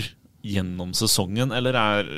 gjennom 0.43 0.95
sesongen, 0.97 1.53
eller 1.55 1.77
er 1.79 2.15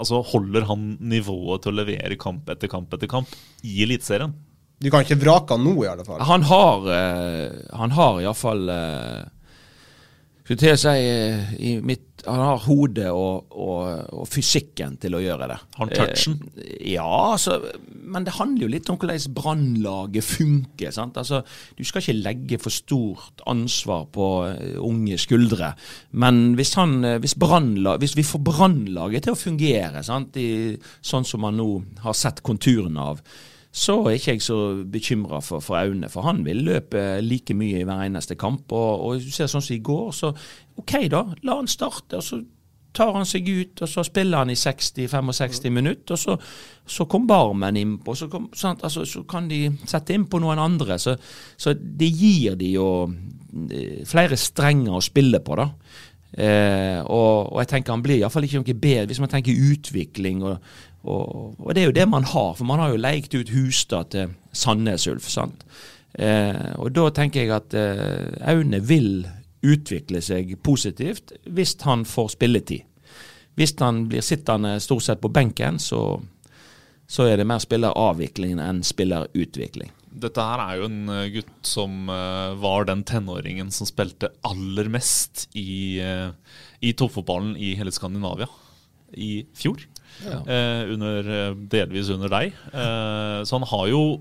Altså, 0.00 0.22
holder 0.24 0.64
han 0.64 0.94
nivået 1.12 1.60
til 1.60 1.74
å 1.74 1.76
levere 1.82 2.16
kamp 2.16 2.46
etter 2.48 2.70
kamp 2.72 2.94
etter 2.96 3.10
kamp 3.10 3.34
i 3.60 3.82
Eliteserien? 3.84 4.32
Du 4.80 4.88
kan 4.88 5.04
ikke 5.04 5.20
vrake 5.20 5.56
han 5.56 5.66
nå, 5.66 5.74
i 5.84 5.90
alle 5.90 6.06
fall. 6.06 6.22
Han 6.24 6.46
har, 6.48 6.86
uh, 6.88 7.76
han 7.76 7.92
har 7.98 8.22
iallfall 8.22 8.70
uh, 8.72 9.26
Skulle 10.40 10.62
til 10.62 10.72
å 10.72 10.78
si 10.80 10.94
uh, 11.10 11.50
i 11.60 11.74
mitt 11.84 12.06
han 12.20 12.36
har 12.36 12.58
hodet 12.66 13.06
og, 13.16 13.46
og, 13.56 13.84
og, 14.12 14.26
fysikken 14.28 14.98
til 15.00 15.14
å 15.16 15.22
gjøre 15.22 15.46
det. 15.48 15.56
Han 15.78 15.92
touchen? 15.92 16.34
Uh, 16.52 16.64
ja, 16.90 17.06
altså, 17.06 17.54
men 18.12 18.26
det 18.26 18.34
handler 18.36 18.66
jo 18.66 18.70
litt 18.74 18.90
om 18.92 18.98
hvordan 19.00 19.36
brannlaget 19.36 20.26
funker. 20.28 20.92
sant? 20.92 21.16
Altså, 21.20 21.40
Du 21.76 21.84
skal 21.88 22.04
ikke 22.04 22.16
legge 22.18 22.60
for 22.60 22.76
stort 22.76 23.44
ansvar 23.48 24.04
på 24.12 24.26
unge 24.84 25.16
skuldre. 25.20 25.72
Men 26.12 26.58
hvis, 26.60 26.74
han, 26.80 26.98
hvis, 27.24 27.36
hvis 27.36 28.18
vi 28.20 28.28
får 28.32 28.44
brannlaget 28.48 29.28
til 29.28 29.36
å 29.36 29.42
fungere, 29.44 30.04
sant? 30.04 30.36
I, 30.40 30.76
sånn 31.00 31.28
som 31.28 31.44
man 31.44 31.56
nå 31.60 31.70
har 32.04 32.16
sett 32.16 32.44
konturene 32.44 33.08
av, 33.14 33.24
så 33.72 34.00
er 34.02 34.16
ikke 34.18 34.32
jeg 34.34 34.42
så 34.42 34.58
bekymra 34.92 35.38
for, 35.46 35.62
for 35.62 35.78
Aune. 35.78 36.08
For 36.10 36.26
han 36.26 36.42
vil 36.44 36.64
løpe 36.66 37.20
like 37.22 37.54
mye 37.54 37.82
i 37.82 37.86
hver 37.86 38.02
eneste 38.06 38.34
kamp. 38.34 38.72
Og, 38.72 39.04
og 39.06 39.20
du 39.22 39.30
ser 39.30 39.50
sånn 39.50 39.62
som 39.62 39.76
i 39.76 39.84
går, 39.84 40.08
så 40.16 40.32
OK, 40.80 40.96
da. 41.12 41.22
La 41.46 41.60
han 41.60 41.70
starte. 41.70 42.18
og 42.18 42.26
så 42.26 42.40
tar 42.96 43.14
han 43.14 43.26
seg 43.28 43.46
ut, 43.46 43.82
og 43.84 43.88
så 43.88 44.02
spiller 44.06 44.42
han 44.42 44.50
i 44.50 44.58
60-65 44.58 45.70
minutter. 45.70 46.16
Og 46.16 46.18
så, 46.18 46.36
så 46.86 47.06
kom 47.10 47.28
Barmen 47.30 47.78
innpå, 47.78 48.16
så, 48.18 48.26
kom, 48.32 48.50
sant, 48.56 48.82
altså, 48.86 49.04
så 49.06 49.22
kan 49.30 49.48
de 49.50 49.68
sette 49.86 50.16
inn 50.16 50.26
på 50.30 50.42
noen 50.42 50.58
andre. 50.58 50.98
Så, 50.98 51.14
så 51.56 51.74
det 51.78 52.10
gir 52.10 52.58
de 52.58 52.74
jo 52.74 52.90
eh, 53.06 54.02
flere 54.08 54.38
strenger 54.40 54.98
å 54.98 55.04
spille 55.04 55.42
på, 55.46 55.58
da. 55.60 55.70
Eh, 56.30 57.00
og, 57.10 57.50
og, 57.50 57.56
jeg 57.58 57.72
tenker 57.72 57.90
han 57.90 58.02
blir 58.04 58.20
iallfall 58.20 58.44
ikke 58.46 58.60
noe 58.60 58.74
bedre 58.78 59.08
hvis 59.10 59.22
man 59.22 59.32
tenker 59.32 59.64
utvikling. 59.70 60.44
Og, 60.46 60.74
og, 61.02 61.56
og, 61.58 61.70
det 61.74 61.82
er 61.82 61.88
jo 61.88 61.96
det 61.96 62.08
man 62.10 62.26
har, 62.28 62.52
for 62.58 62.68
man 62.68 62.82
har 62.82 62.92
jo 62.92 63.00
leikt 63.00 63.34
ut 63.34 63.52
Hustad 63.54 64.12
til 64.12 64.34
Sandnes 64.52 65.06
Ulf. 65.08 65.28
sant? 65.32 65.64
Eh, 66.12 66.74
og 66.76 66.90
da 66.92 67.06
tenker 67.14 67.44
jeg 67.44 67.54
at 67.54 67.76
eh, 67.78 68.32
Aune 68.50 68.82
vil 68.82 69.22
utvikle 69.60 70.22
seg 70.24 70.56
positivt 70.64 71.34
hvis 71.46 71.76
han 71.86 72.04
får 72.08 72.34
spilletid. 72.34 72.84
Hvis 73.58 73.74
han 73.80 74.06
blir 74.08 74.24
sittende 74.24 74.78
stort 74.80 75.04
sett 75.06 75.20
på 75.22 75.30
benken, 75.32 75.78
så, 75.78 76.20
så 77.06 77.26
er 77.28 77.40
det 77.40 77.48
mer 77.48 77.62
spilleravvikling 77.62 78.60
enn 78.62 78.84
spillerutvikling. 78.86 79.92
Dette 80.10 80.42
her 80.42 80.62
er 80.64 80.80
jo 80.80 80.88
en 80.88 81.12
eh, 81.14 81.28
gutt 81.36 81.66
som 81.66 82.10
uh, 82.10 82.56
var 82.60 82.88
den 82.88 83.04
tenåringen 83.06 83.70
som 83.72 83.88
spilte 83.88 84.32
aller 84.46 84.90
mest 84.90 85.46
i, 85.54 86.02
uh, 86.02 86.34
i 86.82 86.92
toppfotballen 86.98 87.54
i 87.54 87.76
hele 87.78 87.94
Skandinavia 87.94 88.48
i 89.14 89.44
fjor. 89.56 89.86
Ja. 90.24 90.40
Uh, 90.40 90.92
under, 90.92 91.54
delvis 91.70 92.10
under 92.10 92.28
deg. 92.28 92.52
så 93.46 93.58
han 93.58 93.66
har 93.66 93.86
jo 93.88 94.20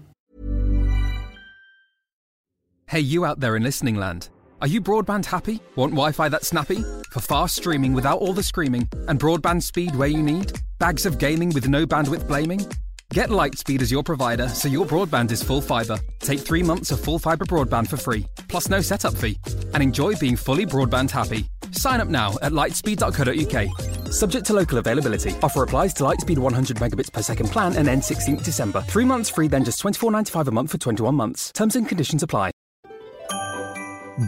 Hey, 2.89 3.01
you 3.01 3.23
out 3.23 3.39
there 3.39 3.55
in 3.55 3.61
listening 3.61 3.97
land. 3.97 4.29
Are 4.61 4.67
you 4.67 4.81
broadband 4.81 5.25
happy? 5.25 5.59
Want 5.75 5.93
Wi 5.93 6.11
Fi 6.11 6.27
that's 6.27 6.47
snappy? 6.47 6.83
For 7.11 7.19
fast 7.19 7.55
streaming 7.55 7.93
without 7.93 8.19
all 8.19 8.33
the 8.33 8.41
screaming? 8.41 8.89
And 9.07 9.19
broadband 9.19 9.61
speed 9.61 9.95
where 9.95 10.07
you 10.07 10.23
need? 10.23 10.53
Bags 10.79 11.05
of 11.05 11.19
gaming 11.19 11.51
with 11.53 11.69
no 11.69 11.85
bandwidth 11.85 12.27
blaming? 12.27 12.65
Get 13.13 13.29
Lightspeed 13.29 13.81
as 13.81 13.91
your 13.91 14.03
provider 14.03 14.47
so 14.49 14.67
your 14.67 14.85
broadband 14.85 15.31
is 15.31 15.43
full 15.43 15.61
fibre. 15.61 15.99
Take 16.19 16.39
three 16.39 16.63
months 16.63 16.91
of 16.91 16.99
full 16.99 17.19
fibre 17.19 17.45
broadband 17.45 17.87
for 17.87 17.97
free, 17.97 18.25
plus 18.47 18.69
no 18.69 18.81
setup 18.81 19.13
fee. 19.15 19.37
And 19.73 19.83
enjoy 19.83 20.15
being 20.15 20.35
fully 20.35 20.65
broadband 20.65 21.11
happy. 21.11 21.45
Sign 21.71 22.01
up 22.01 22.07
now 22.07 22.33
at 22.41 22.51
lightspeed.co.uk. 22.51 23.98
Subject 24.11 24.45
to 24.45 24.53
local 24.53 24.77
availability. 24.77 25.31
Offer 25.41 25.63
applies 25.63 25.93
to 25.95 26.03
Lightspeed 26.03 26.37
100 26.37 26.77
megabits 26.77 27.11
per 27.11 27.21
second 27.21 27.51
plan 27.51 27.73
and 27.73 27.87
ends 27.89 28.09
16th 28.09 28.43
December. 28.43 28.83
Three 28.87 29.05
months 29.05 29.29
free, 29.29 29.49
then 29.49 29.63
just 29.63 29.83
$24.95 29.83 30.47
a 30.47 30.51
month 30.51 30.71
for 30.71 30.77
21 30.77 31.15
months. 31.15 31.51
Terms 31.51 31.75
and 31.75 31.87
conditions 31.87 32.23
apply. 32.23 32.51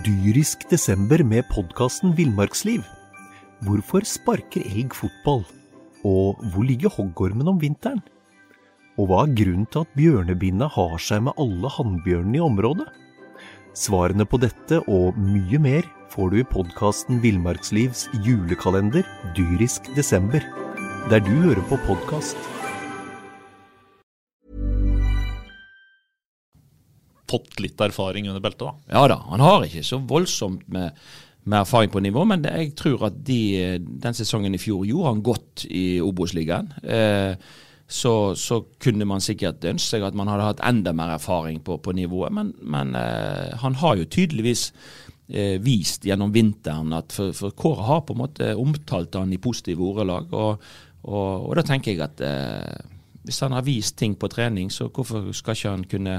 Dyrisk 0.04 0.70
desember 0.70 1.24
med 1.24 1.44
podkasten 1.52 2.14
Villmarksliv. 2.16 2.84
Hvorfor 3.62 4.06
sparker 4.08 4.64
elg 4.64 4.96
fotball? 4.96 5.44
Og 6.08 6.40
hvor 6.54 6.64
ligger 6.64 6.90
hoggormen 6.90 7.48
om 7.52 7.60
vinteren? 7.60 8.00
Og 8.96 9.10
hva 9.10 9.26
er 9.26 9.34
grunnen 9.36 9.68
til 9.68 9.84
at 9.84 9.92
bjørnebinna 9.98 10.70
har 10.72 10.96
seg 11.04 11.26
med 11.28 11.36
alle 11.36 11.70
hannbjørnene 11.76 12.40
i 12.40 12.46
området? 12.46 12.88
Svarene 13.76 14.24
på 14.24 14.40
dette 14.40 14.80
og 14.88 15.20
mye 15.20 15.60
mer 15.60 15.92
får 16.12 16.30
du 16.30 16.40
i 16.42 16.48
podkasten 16.48 17.22
Villmarkslivs 17.24 18.10
julekalender 18.26 19.06
dyrisk 19.38 19.86
desember, 19.96 20.44
der 21.08 21.24
du 21.24 21.32
hører 21.46 21.62
på 21.70 21.78
podkast. 21.86 22.36
Fått 27.32 27.62
litt 27.64 27.80
erfaring 27.80 28.28
under 28.28 28.44
beltet, 28.44 28.66
da? 28.66 28.74
Ja 28.92 29.06
da, 29.08 29.22
han 29.30 29.44
har 29.46 29.64
ikke 29.64 29.86
så 29.88 30.02
voldsomt 30.04 30.66
med, 30.68 30.98
med 31.46 31.62
erfaring 31.62 31.94
på 31.94 32.04
nivå, 32.04 32.26
men 32.28 32.44
jeg 32.44 32.74
tror 32.82 33.08
at 33.08 33.22
de, 33.28 33.80
den 33.80 34.18
sesongen 34.18 34.58
i 34.58 34.60
fjor 34.60 34.84
gjorde 34.90 35.14
han 35.14 35.22
godt 35.24 35.64
i 35.72 35.86
Obos-ligaen. 36.04 36.74
Eh, 36.84 37.40
så, 37.92 38.36
så, 38.40 38.62
kunne 38.84 39.08
man 39.08 39.24
sikkert 39.24 39.64
ønske 39.68 39.98
seg 39.98 40.04
at 40.08 40.16
man 40.16 40.28
hadde 40.32 40.48
hatt 40.48 40.62
enda 40.68 40.92
mer 40.96 41.16
erfaring 41.16 41.60
på, 41.64 41.80
på 41.84 41.96
nivået. 41.96 42.36
Men, 42.36 42.52
men 42.64 42.96
eh, 43.00 43.56
han 43.64 43.80
har 43.80 43.96
jo 44.00 44.08
tydeligvis 44.12 44.70
eh, 45.32 45.58
vist 45.64 46.06
gjennom 46.08 46.34
vinteren 46.34 46.94
at 46.98 47.16
for, 47.16 47.34
for 47.36 47.56
Kåre 47.58 47.88
har 47.88 48.04
på 48.06 48.16
en 48.16 48.22
måte 48.24 48.52
omtalt 48.60 49.16
han 49.20 49.34
i 49.34 49.42
positive 49.42 49.84
ordelag. 49.84 50.32
Og, 50.34 50.72
og, 51.08 51.48
og 51.50 51.56
da 51.58 51.66
tenker 51.68 51.94
jeg 51.94 52.04
at 52.06 52.24
eh, 52.26 52.90
hvis 53.24 53.42
han 53.46 53.56
har 53.56 53.66
vist 53.66 53.98
ting 54.00 54.16
på 54.18 54.30
trening, 54.32 54.72
så 54.74 54.90
hvorfor 54.90 55.30
skal 55.36 55.58
ikke 55.58 55.74
han 55.76 55.88
kunne 55.90 56.18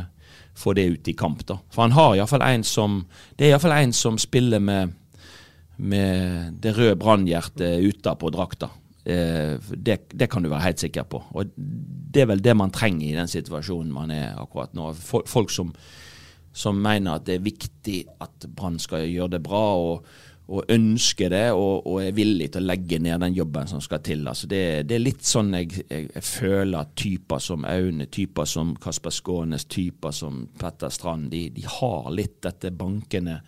få 0.55 0.75
det 0.77 0.87
ut 0.93 1.09
i 1.09 1.17
kamp, 1.19 1.43
da? 1.49 1.59
For 1.73 1.87
han 1.87 1.97
har 1.97 2.17
iallfall 2.17 2.45
en 2.47 2.65
som 2.67 3.03
Det 3.37 3.47
er 3.47 3.55
iallfall 3.55 3.75
en 3.79 3.95
som 3.97 4.19
spiller 4.21 4.61
med, 4.63 4.93
med 5.77 6.61
det 6.63 6.77
røde 6.77 6.99
brannhjertet 7.01 7.83
utapå 7.89 8.31
drakta. 8.31 8.71
Eh, 9.05 9.59
det, 9.59 9.99
det, 10.15 10.29
kan 10.31 10.43
du 10.45 10.51
være 10.53 10.69
helt 10.69 10.85
sikker 10.85 11.09
på. 11.11 11.23
Og 11.33 11.51
Det 11.57 12.23
er 12.23 12.29
vel 12.31 12.45
det 12.45 12.55
man 12.57 12.71
trenger 12.71 13.09
i 13.09 13.17
den 13.17 13.29
situasjonen 13.29 13.93
man 13.93 14.11
er 14.15 14.39
akkurat 14.39 14.75
nå. 14.77 14.93
Folk 14.95 15.51
som, 15.51 15.73
som 16.53 16.83
mener 16.83 17.17
at 17.17 17.27
det 17.29 17.39
er 17.39 17.47
viktig 17.47 18.03
at 18.23 18.51
Brann 18.53 18.79
skal 18.83 19.09
gjøre 19.09 19.37
det 19.37 19.43
bra, 19.45 19.65
og, 19.81 20.07
og 20.53 20.69
ønsker 20.75 21.31
det, 21.33 21.45
og, 21.55 21.87
og, 21.87 22.01
er 22.03 22.17
villig 22.17 22.51
til 22.53 22.65
å 22.65 22.69
legge 22.69 22.99
ned 23.01 23.23
den 23.23 23.37
jobben 23.37 23.71
som 23.71 23.81
skal 23.81 24.03
til. 24.05 24.27
Altså 24.29 24.49
det, 24.51 24.63
det, 24.91 24.99
er 24.99 25.05
litt 25.05 25.25
sånn 25.25 25.55
jeg, 25.57 25.71
jeg, 25.87 26.09
jeg, 26.11 26.25
føler 26.27 26.83
at 26.83 26.93
typer 26.99 27.41
som 27.43 27.65
Aune, 27.69 28.09
typer 28.13 28.49
som 28.51 28.75
Kasper 28.83 29.15
Skånes, 29.15 29.65
typer 29.71 30.13
som 30.17 30.43
Petter 30.61 30.93
Strand, 30.93 31.31
de, 31.33 31.47
de 31.55 31.65
har 31.79 32.11
litt 32.13 32.41
dette 32.45 32.73
bankende 32.77 33.39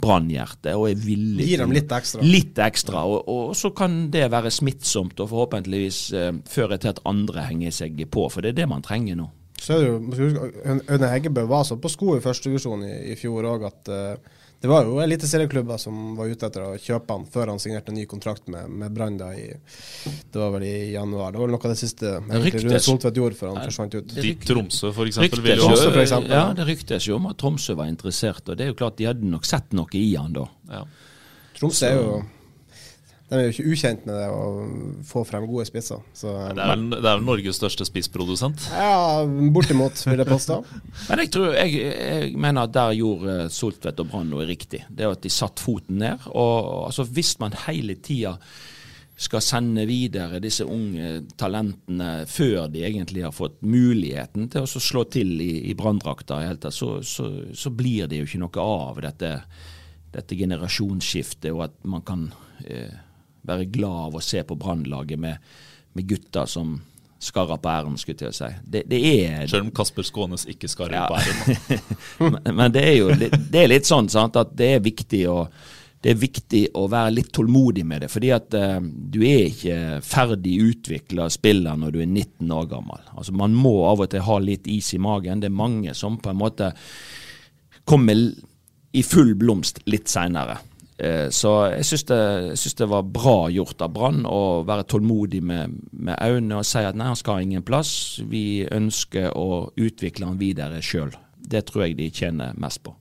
brannhjerte 0.00 0.74
og 0.76 0.90
er 0.90 0.98
villig 1.00 1.46
Gir 1.48 1.62
dem 1.64 1.72
litt 1.76 1.92
ekstra. 1.92 2.24
Litt 2.24 2.60
ekstra, 2.62 3.04
og, 3.08 3.28
og, 3.32 3.52
så 3.56 3.72
kan 3.76 4.06
det 4.12 4.28
være 4.32 4.52
smittsomt 4.54 5.20
og 5.20 5.32
forhåpentligvis 5.32 6.00
eh, 6.16 6.32
føre 6.48 6.80
til 6.80 6.94
at 6.94 7.02
andre 7.08 7.50
henger 7.50 7.74
seg 7.82 8.06
på, 8.12 8.30
for 8.32 8.44
det 8.44 8.54
er 8.54 8.62
det 8.62 8.70
man 8.70 8.84
trenger 8.84 9.18
nå. 9.18 9.28
Så 9.60 9.76
er 9.76 9.84
det 9.84 9.88
jo, 9.88 10.48
Øyne 10.90 11.10
Heggebø 11.10 11.46
var 11.48 11.64
så 11.64 11.78
på 11.80 11.90
sko 11.90 12.16
i 12.16 12.24
første 12.24 12.50
divisjon 12.50 12.84
i, 12.84 12.96
i 13.12 13.16
fjor 13.18 13.48
òg 13.54 13.64
at 13.70 13.92
uh, 13.92 14.34
det 14.60 14.70
var 14.70 14.86
jo 14.88 15.00
eliteserieklubber 15.04 15.76
som 15.78 16.14
var 16.16 16.30
ute 16.32 16.48
etter 16.48 16.62
å 16.64 16.76
kjøpe 16.80 17.12
han 17.12 17.26
før 17.28 17.52
han 17.52 17.60
signerte 17.60 17.92
en 17.92 17.98
ny 18.00 18.06
kontrakt 18.08 18.48
med, 18.48 18.70
med 18.72 18.94
Brann 18.96 19.18
Det 19.20 20.38
var 20.40 20.54
vel 20.54 20.64
i 20.64 20.92
januar. 20.94 21.34
Det 21.34 21.42
var 21.42 21.52
noe 21.52 21.60
av 21.60 21.74
det 21.74 21.80
siste 21.80 22.14
Rune 22.24 22.80
Soltvedt 22.80 23.20
gjorde 23.20 23.36
før 23.36 23.52
han 23.52 23.60
ja, 23.60 23.66
forsvant 23.68 23.98
ut. 23.98 24.14
De 24.16 24.32
Tromsø, 24.40 24.92
for 24.96 25.10
eksempel. 25.10 25.44
Tromsø, 25.60 25.90
for 25.90 26.02
eksempel. 26.02 26.32
Ja, 26.32 26.46
det 26.56 26.66
ryktes 26.70 27.08
jo 27.10 27.20
om 27.20 27.28
at 27.28 27.38
Tromsø 27.42 27.76
var 27.76 27.92
interessert, 27.92 28.48
og 28.48 28.56
det 28.56 28.64
er 28.64 28.72
jo 28.72 28.78
klart 28.80 28.96
de 28.98 29.10
hadde 29.10 29.28
nok 29.28 29.44
sett 29.46 29.76
noe 29.76 29.92
i 30.00 30.06
han 30.16 30.32
da. 30.34 30.46
Ja. 30.72 30.82
Tromsø 31.60 31.92
er 31.92 32.00
jo 32.00 32.16
de 33.26 33.34
er 33.34 33.48
jo 33.48 33.54
ikke 33.56 33.72
ukjent 33.74 34.04
med 34.06 34.14
det 34.20 34.26
å 34.30 34.42
få 35.08 35.24
frem 35.26 35.48
gode 35.50 35.64
spisser. 35.66 36.02
Så, 36.14 36.30
det, 36.54 36.62
er 36.62 36.70
vel, 36.70 36.84
det, 36.94 37.10
er 37.10 37.24
Norges 37.26 37.58
største 37.58 37.82
spissprodusent? 37.88 38.68
Ja, 38.70 39.24
bortimot, 39.54 39.98
vil 40.06 40.22
jeg 40.22 40.28
påstå. 40.30 40.60
Men 41.08 41.22
jeg, 41.24 41.32
tror, 41.34 41.56
jeg, 41.58 41.72
jeg, 41.82 42.28
mener 42.38 42.68
at 42.68 42.76
der 42.76 42.94
gjorde 42.94 43.48
Soltvedt 43.50 44.02
og 44.04 44.12
Brann 44.12 44.30
noe 44.30 44.46
riktig. 44.46 44.84
Det 44.86 45.08
at 45.10 45.26
de 45.26 45.32
satt 45.34 45.58
foten 45.58 45.98
ned. 46.04 46.28
og 46.30 46.86
altså, 46.86 47.02
Hvis 47.16 47.34
man 47.42 47.56
hele 47.66 47.96
tida 47.98 48.36
skal 49.16 49.42
sende 49.42 49.86
videre 49.88 50.38
disse 50.44 50.62
unge 50.68 51.24
talentene 51.40 52.26
før 52.28 52.68
de 52.70 52.84
egentlig 52.86 53.24
har 53.24 53.34
fått 53.34 53.56
muligheten 53.64 54.50
til 54.52 54.66
å 54.66 54.82
slå 54.84 55.02
til 55.10 55.40
i, 55.40 55.64
i 55.70 55.74
branndrakta, 55.74 56.44
så, 56.70 57.00
så, 57.02 57.30
så, 57.50 57.72
blir 57.74 58.06
det 58.06 58.20
jo 58.20 58.28
ikke 58.28 58.42
noe 58.44 58.68
av 58.68 59.00
dette, 59.02 59.32
dette 60.14 60.38
generasjonsskiftet, 60.38 61.50
og 61.56 61.64
at 61.66 61.80
man 61.88 62.04
kan 62.06 62.28
eh, 62.68 63.02
være 63.48 63.70
glad 63.72 64.10
av 64.10 64.18
å 64.18 64.24
se 64.24 64.42
på 64.46 64.58
Brannlaget 64.58 65.20
med, 65.20 65.56
med 65.96 66.08
gutter 66.08 66.48
som 66.50 66.76
skarrer 67.18 67.56
på 67.62 67.70
æren, 67.72 67.96
skulle 67.98 68.28
jeg 68.28 68.36
si. 68.36 68.50
Det, 68.64 68.84
det 68.90 69.00
er 69.00 69.46
Selv 69.48 69.68
om 69.68 69.72
Kasper 69.74 70.04
Skånes 70.06 70.44
ikke 70.52 70.68
skarrer 70.68 70.98
ja. 70.98 71.06
på 71.08 71.16
æren. 71.16 71.80
men, 72.34 72.52
men 72.58 72.74
det 72.74 72.84
er 72.84 72.94
jo 72.98 73.08
det 73.16 73.62
er 73.62 73.72
litt 73.72 73.88
sånn 73.88 74.10
sant, 74.12 74.36
at 74.36 74.52
det 74.56 74.76
er 74.76 74.84
viktig 74.84 75.24
å 75.32 75.40
det 76.06 76.12
er 76.12 76.18
viktig 76.20 76.60
å 76.78 76.84
være 76.92 77.14
litt 77.16 77.32
tålmodig 77.34 77.82
med 77.88 78.04
det. 78.04 78.08
fordi 78.12 78.28
at 78.30 78.54
uh, 78.54 78.78
du 78.84 79.22
er 79.26 79.48
ikke 79.48 79.78
ferdig 80.06 80.52
utvikla 80.62 81.26
spiller 81.32 81.78
når 81.80 81.96
du 81.96 81.98
er 82.04 82.06
19 82.06 82.52
år 82.52 82.68
gammel. 82.70 83.00
Altså 83.16 83.34
Man 83.34 83.56
må 83.56 83.72
av 83.88 84.04
og 84.04 84.12
til 84.12 84.22
ha 84.22 84.36
litt 84.38 84.68
is 84.70 84.92
i 84.94 85.00
magen. 85.02 85.40
Det 85.42 85.48
er 85.50 85.56
mange 85.56 85.96
som 85.98 86.20
på 86.22 86.30
en 86.30 86.38
måte 86.38 86.70
kommer 87.88 88.20
i 88.92 89.02
full 89.02 89.34
blomst 89.40 89.82
litt 89.90 90.06
seinere. 90.12 90.60
Eh, 90.96 91.28
så 91.28 91.52
jeg 91.74 91.84
syns 91.90 92.06
det, 92.08 92.20
det, 92.80 92.88
var 92.88 93.08
bra 93.12 93.50
gjort 93.52 93.82
av 93.84 93.92
Brann 93.92 94.22
å 94.24 94.62
være 94.64 94.86
tålmodig 94.88 95.42
med, 95.44 95.74
med 95.92 96.16
Aune 96.24 96.62
og 96.62 96.64
si 96.64 96.80
at 96.80 96.96
nei, 96.96 97.10
han 97.10 97.18
skal 97.20 97.38
ha 97.38 97.44
ingen 97.44 97.66
plass. 97.66 98.20
Vi 98.24 98.64
ønsker 98.72 99.34
å 99.36 99.66
utvikle 99.76 100.30
han 100.30 100.40
videre 100.40 100.80
sjøl. 100.84 101.12
Det 101.36 101.66
tror 101.68 101.86
jeg 101.86 101.98
de 102.00 102.08
tjener 102.14 102.56
mest 102.60 102.82
på. 102.86 102.96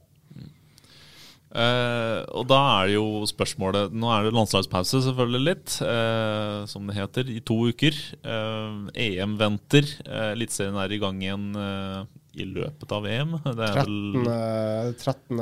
Eh, 1.56 2.20
og 2.36 2.50
da 2.50 2.58
er 2.82 2.90
det 2.90 2.96
jo 2.98 3.24
spørsmålet 3.30 3.94
Nå 3.96 4.10
er 4.12 4.26
det 4.26 4.34
landslagspause, 4.36 5.00
selvfølgelig 5.06 5.44
litt, 5.46 5.78
eh, 5.88 6.66
som 6.68 6.90
det 6.90 6.98
heter, 6.98 7.32
i 7.32 7.40
to 7.40 7.62
uker. 7.72 7.96
Eh, 8.20 8.76
EM 9.08 9.38
venter. 9.40 9.88
Eh, 10.04 10.34
Eliteserien 10.34 10.76
er 10.82 10.92
i 10.92 11.00
gang 11.00 11.22
igjen 11.24 11.48
i 12.36 12.46
løpet 12.48 12.92
av 12.96 13.06
EM. 13.10 13.36
Det 13.46 13.68
er 13.68 13.80
13. 13.82 13.86
vel 13.86 14.94
13. 15.00 15.42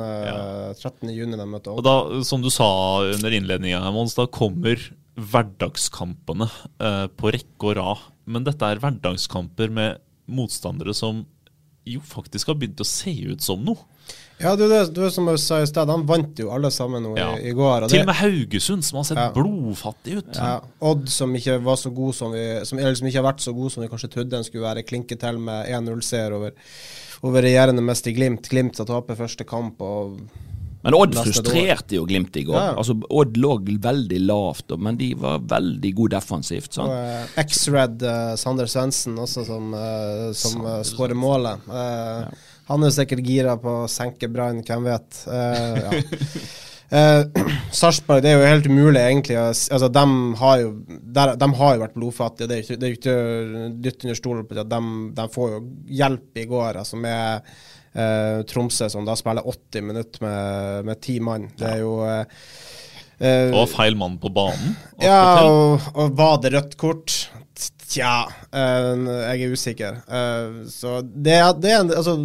13. 0.80 1.12
juni 1.14 1.38
de 1.40 1.46
møter 1.48 1.74
Og 1.74 1.84
da, 1.86 1.96
som 2.26 2.44
du 2.44 2.50
sa 2.54 2.68
under 3.06 3.34
innledninga, 3.34 3.82
Mons, 3.94 4.16
da 4.18 4.26
kommer 4.30 4.80
hverdagskampene 5.14 6.48
eh, 6.82 7.06
på 7.14 7.32
rekke 7.34 7.70
og 7.70 7.76
rad. 7.78 8.08
Men 8.30 8.46
dette 8.46 8.66
er 8.66 8.80
hverdagskamper 8.82 9.72
med 9.74 10.02
motstandere 10.30 10.94
som 10.96 11.22
jo 11.84 12.00
faktisk 12.04 12.48
har 12.50 12.58
begynt 12.58 12.80
å 12.80 12.88
se 12.88 13.12
ut 13.34 13.44
som 13.44 13.62
noe. 13.64 13.84
Ja, 14.42 14.56
du, 14.58 14.64
det, 14.68 14.80
du 14.96 15.04
som 15.14 15.28
jeg 15.30 15.38
sa 15.38 15.60
i 15.62 15.66
sted, 15.70 15.88
han 15.88 16.02
vant 16.08 16.40
jo 16.42 16.48
alle 16.50 16.70
sammen 16.74 17.04
nå 17.06 17.12
Ja. 17.16 17.28
i, 17.38 17.50
i 17.50 17.52
går. 17.54 17.84
og 17.86 17.90
Til 17.92 18.00
og 18.02 18.06
med 18.10 18.16
Haugesund, 18.18 18.82
som 18.84 18.96
har 18.98 19.04
sett 19.04 19.18
Ja. 19.20 19.28
blodfattig 19.32 20.16
ut. 20.18 20.32
Ja, 20.34 20.60
Odd 20.80 21.08
som 21.08 21.34
ikke 21.38 21.60
var 21.62 21.76
så 21.80 21.92
god 21.94 22.14
som 22.18 22.32
vi 22.34 22.42
som, 22.66 22.78
eller 22.78 22.94
som 22.98 23.06
ikke 23.06 23.22
har 23.22 23.28
vært 23.32 23.44
så 23.44 23.54
god 23.54 23.70
som 23.72 23.82
vi 23.84 23.88
kanskje 23.92 24.10
trodde 24.10 24.30
den 24.34 24.44
skulle 24.44 24.66
være, 24.66 24.82
klinker 24.84 25.16
til 25.20 25.38
med 25.38 25.68
1-0-seier 25.70 26.34
over, 26.34 26.50
over 27.22 27.42
regjerende 27.46 27.80
mester 27.86 28.10
Glimt. 28.12 28.48
Glimt 28.50 28.74
skal 28.74 28.86
tape 28.90 29.14
første 29.16 29.46
kamp. 29.46 29.80
og 29.80 30.18
Men 30.84 30.94
Odd 30.98 31.14
frustrerte 31.14 31.94
jo 31.96 32.04
Glimt 32.04 32.34
i 32.36 32.42
går. 32.44 32.58
Ja. 32.58 32.74
Altså 32.76 32.98
Odd 33.08 33.38
lå 33.40 33.54
veldig 33.80 34.18
lavt, 34.26 34.72
og- 34.72 34.80
men 34.80 34.96
de 34.98 35.14
var 35.14 35.38
veldig 35.38 35.94
gode 35.94 36.10
defensivt. 36.18 36.68
Og 36.74 36.74
sant? 36.74 36.90
eh, 36.90 37.44
X-Red 37.44 38.02
uh, 38.02 38.34
Sander 38.36 38.66
Svendsen 38.66 39.14
også 39.16 39.46
som, 39.46 39.72
uh, 39.72 40.32
som 40.32 40.60
uh, 40.66 40.82
skårer 40.82 41.14
målet. 41.14 41.60
Eh, 41.70 42.26
Han 42.70 42.84
er 42.84 42.94
sikkert 42.94 43.26
gira 43.26 43.56
på 43.60 43.82
å 43.82 43.90
senke 43.90 44.30
Brann, 44.32 44.62
hvem 44.64 44.86
vet. 44.88 45.18
Uh, 45.28 45.76
ja. 45.82 45.90
uh, 46.94 47.44
Sarpsborg, 47.78 48.22
det 48.24 48.32
er 48.32 48.40
jo 48.40 48.48
helt 48.48 48.68
umulig, 48.70 49.02
egentlig. 49.02 49.36
Altså, 49.36 49.90
de, 49.92 50.04
har 50.40 50.62
jo, 50.62 50.72
der, 50.88 51.34
de 51.40 51.50
har 51.60 51.76
jo 51.76 51.84
vært 51.84 51.98
blodfattige. 51.98 52.48
Det 52.48 52.56
er 52.56 52.94
jo 52.94 52.98
ikke, 52.98 53.16
det 53.52 53.68
dytt 53.84 54.06
under 54.08 54.20
stolen 54.20 54.48
på 54.48 54.58
at 54.62 54.72
De, 54.72 54.82
de 55.18 55.28
får 55.36 55.56
jo 55.56 55.62
hjelp 56.00 56.40
i 56.40 56.46
går, 56.54 56.80
altså 56.80 57.00
med 57.00 57.50
uh, 57.98 58.40
Tromsø, 58.48 58.88
som 58.92 59.04
da 59.04 59.18
spiller 59.20 59.52
80 59.54 59.90
minutter 59.90 60.24
med, 60.24 60.88
med 60.88 61.04
ti 61.04 61.18
mann. 61.20 61.50
Det 61.58 61.68
er 61.74 61.84
jo 61.84 61.98
eh, 63.18 63.48
eh, 63.48 63.54
Og 63.54 63.68
feil 63.72 63.96
mann 63.98 64.18
på 64.22 64.32
banen. 64.34 64.76
ja, 65.02 65.44
og, 65.44 65.88
og 65.94 66.14
var 66.18 66.38
det 66.42 66.54
rødt 66.56 66.76
kort? 66.80 67.16
Tja, 67.94 68.24
uh, 68.50 69.06
jeg 69.06 69.44
er 69.44 69.52
usikker. 69.54 69.98
Uh, 70.10 70.64
så 70.66 70.98
det, 71.02 71.38
det 71.62 71.76
Altså, 71.78 72.16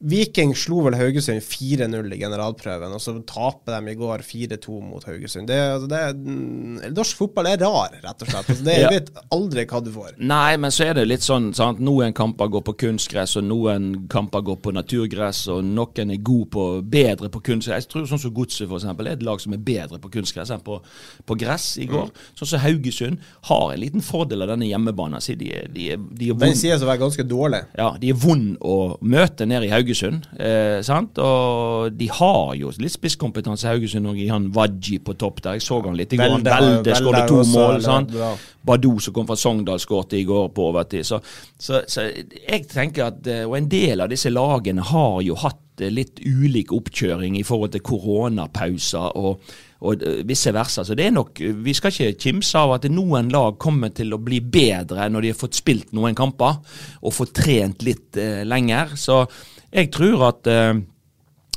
Viking 0.00 0.50
slo 0.58 0.82
vel 0.84 0.96
Haugesund 0.98 1.40
4-0 1.40 2.12
i 2.12 2.18
generalprøven, 2.20 2.92
og 2.92 3.00
så 3.00 3.14
taper 3.24 3.78
de 3.80 3.92
i 3.92 3.96
går 3.96 4.20
4-2 4.26 4.80
mot 4.84 5.04
Haugesund. 5.08 5.46
Det, 5.48 5.56
altså, 5.56 5.88
det 5.88 6.00
er, 6.02 6.12
mm, 6.18 6.80
norsk 6.92 7.16
fotball 7.22 7.46
er 7.48 7.62
rar, 7.62 7.94
rett 8.02 8.24
og 8.26 8.28
slett. 8.28 8.50
Altså, 8.52 8.64
det, 8.66 8.74
Ja. 8.84 8.90
Jeg 8.90 8.98
vet 9.04 9.22
aldri 9.32 9.64
hva 9.70 9.80
du 9.80 9.88
får. 9.94 10.16
Nei, 10.18 10.56
men 10.60 10.72
så 10.74 10.84
er 10.90 10.98
det 10.98 11.06
litt 11.08 11.24
sånn 11.24 11.46
sant? 11.56 11.78
Noen 11.80 12.12
kamper 12.16 12.50
går 12.52 12.64
på 12.66 12.74
kunstgress, 12.84 13.36
og 13.40 13.46
noen 13.48 13.86
kamper 14.12 14.42
går 14.44 14.58
på 14.66 14.74
naturgress, 14.76 15.44
og 15.54 15.62
noen 15.64 16.12
er 16.12 16.20
gode 16.26 16.50
på, 16.52 16.64
bedre 16.82 17.30
på 17.32 17.40
kunstgress. 17.48 17.86
Jeg 17.86 17.92
tror 17.94 18.10
sånn 18.10 18.20
som 18.26 18.34
Godset 18.36 18.68
eksempel, 18.68 19.08
er 19.08 19.16
et 19.16 19.24
lag 19.24 19.40
som 19.40 19.54
er 19.56 19.62
bedre 19.64 20.02
på 20.02 20.10
kunstgress 20.18 20.52
enn 20.52 20.60
på, 20.66 20.80
på 21.24 21.38
gress 21.40 21.70
i 21.80 21.86
går. 21.88 22.10
Sånn 22.36 22.50
som 22.52 22.60
Haugesund 22.66 23.22
har 23.48 23.72
en 23.72 23.80
liten 23.80 24.04
fordel 24.04 24.44
av 24.44 24.52
denne 24.52 24.68
hjemmebanen 24.68 25.22
sin. 25.24 25.38
De, 25.40 25.48
de, 25.48 25.72
de, 25.78 25.88
er- 25.96 26.04
de 26.20 26.30
er 26.34 26.40
Den 26.44 26.58
sies 26.60 26.82
å 26.84 26.90
være 26.90 27.00
ganske 27.06 27.24
dårlig. 27.30 27.62
ja, 27.78 27.92
de 28.02 28.12
er 28.12 28.20
vond 28.26 28.58
å 28.60 28.76
møte 29.00 29.46
nede 29.48 29.70
i 29.70 29.72
Haugesund. 29.72 29.93
Eh, 29.94 30.80
sant? 30.86 31.18
Og 31.22 31.94
de 31.94 32.08
har 32.10 32.54
jo 32.58 32.72
litt 32.78 32.94
spisskompetanse 32.94 33.68
Haugesund 33.70 34.10
og 34.10 34.18
i 34.18 34.28
han 34.32 34.50
Wadji 34.54 35.00
på 35.04 35.16
topp 35.20 35.42
der. 35.44 35.58
Jeg 35.58 35.66
så 35.66 35.80
han 35.84 35.96
litt 35.98 36.12
i 36.12 36.20
går. 36.20 36.38
Velde 36.44 36.54
Velde 36.54 36.98
skåret 37.00 37.28
to 37.30 37.40
også, 37.42 37.58
mål. 37.58 37.82
sant? 37.84 38.16
Badou 38.64 38.96
som 39.02 39.14
kom 39.14 39.26
fra 39.28 39.36
Sogndal 39.36 39.82
skåret 39.82 40.16
i 40.16 40.24
går 40.24 40.48
på 40.54 40.70
overtid. 40.70 41.04
Så, 41.06 41.20
så, 41.58 41.82
så 41.86 42.06
jeg 42.08 42.64
tenker 42.72 43.10
at 43.10 43.26
eh, 43.28 43.44
Og 43.44 43.58
en 43.58 43.68
del 43.68 44.00
av 44.00 44.08
disse 44.12 44.32
lagene 44.32 44.84
har 44.88 45.20
jo 45.26 45.36
hatt 45.42 45.84
eh, 45.84 45.92
litt 45.92 46.22
ulik 46.24 46.72
oppkjøring 46.72 47.36
i 47.36 47.44
forhold 47.44 47.74
til 47.74 47.84
koronapauser 47.84 49.18
og, 49.20 49.42
og 49.84 50.04
eh, 50.06 50.22
vice 50.26 50.54
versa. 50.56 50.84
Så 50.86 50.96
det 50.96 51.10
er 51.10 51.16
nok 51.16 51.42
Vi 51.64 51.74
skal 51.76 51.92
ikke 51.92 52.28
kimse 52.28 52.60
av 52.60 52.78
at 52.78 52.88
noen 52.92 53.28
lag 53.32 53.58
kommer 53.60 53.92
til 53.92 54.16
å 54.16 54.22
bli 54.22 54.40
bedre 54.40 55.10
når 55.12 55.26
de 55.26 55.34
har 55.34 55.42
fått 55.44 55.60
spilt 55.60 55.92
noen 55.96 56.16
kamper 56.16 56.56
og 57.02 57.12
fått 57.14 57.36
trent 57.36 57.84
litt 57.84 58.16
eh, 58.16 58.46
lenger. 58.48 58.96
Så 58.96 59.26
jeg 59.74 59.90
tror 59.94 60.28
at 60.30 60.50
eh, 60.50 60.74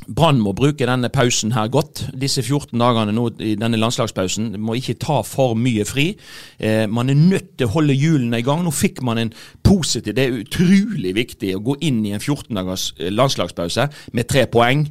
Brann 0.08 0.38
må 0.40 0.54
bruke 0.56 0.86
denne 0.88 1.10
pausen 1.12 1.52
her 1.52 1.68
godt. 1.68 2.06
Disse 2.16 2.40
14 2.40 2.78
dagene 2.80 3.12
nå 3.12 3.26
i 3.44 3.54
denne 3.60 3.80
landslagspausen 3.80 4.54
må 4.64 4.78
ikke 4.78 4.96
ta 5.02 5.18
for 5.26 5.56
mye 5.58 5.84
fri. 5.88 6.10
Eh, 6.56 6.86
man 6.88 7.12
er 7.12 7.18
nødt 7.18 7.50
til 7.58 7.68
å 7.68 7.74
holde 7.74 7.96
hjulene 7.96 8.40
i 8.40 8.46
gang. 8.46 8.62
Nå 8.64 8.72
fikk 8.72 9.02
man 9.04 9.20
en 9.20 9.34
positiv 9.62 10.16
Det 10.16 10.24
er 10.24 10.38
utrolig 10.40 11.12
viktig 11.16 11.52
å 11.56 11.64
gå 11.64 11.76
inn 11.84 12.00
i 12.06 12.14
en 12.16 12.24
14 12.24 12.56
dagers 12.56 12.92
eh, 12.96 13.12
landslagspause 13.12 13.88
med 14.16 14.30
tre 14.30 14.46
poeng. 14.48 14.86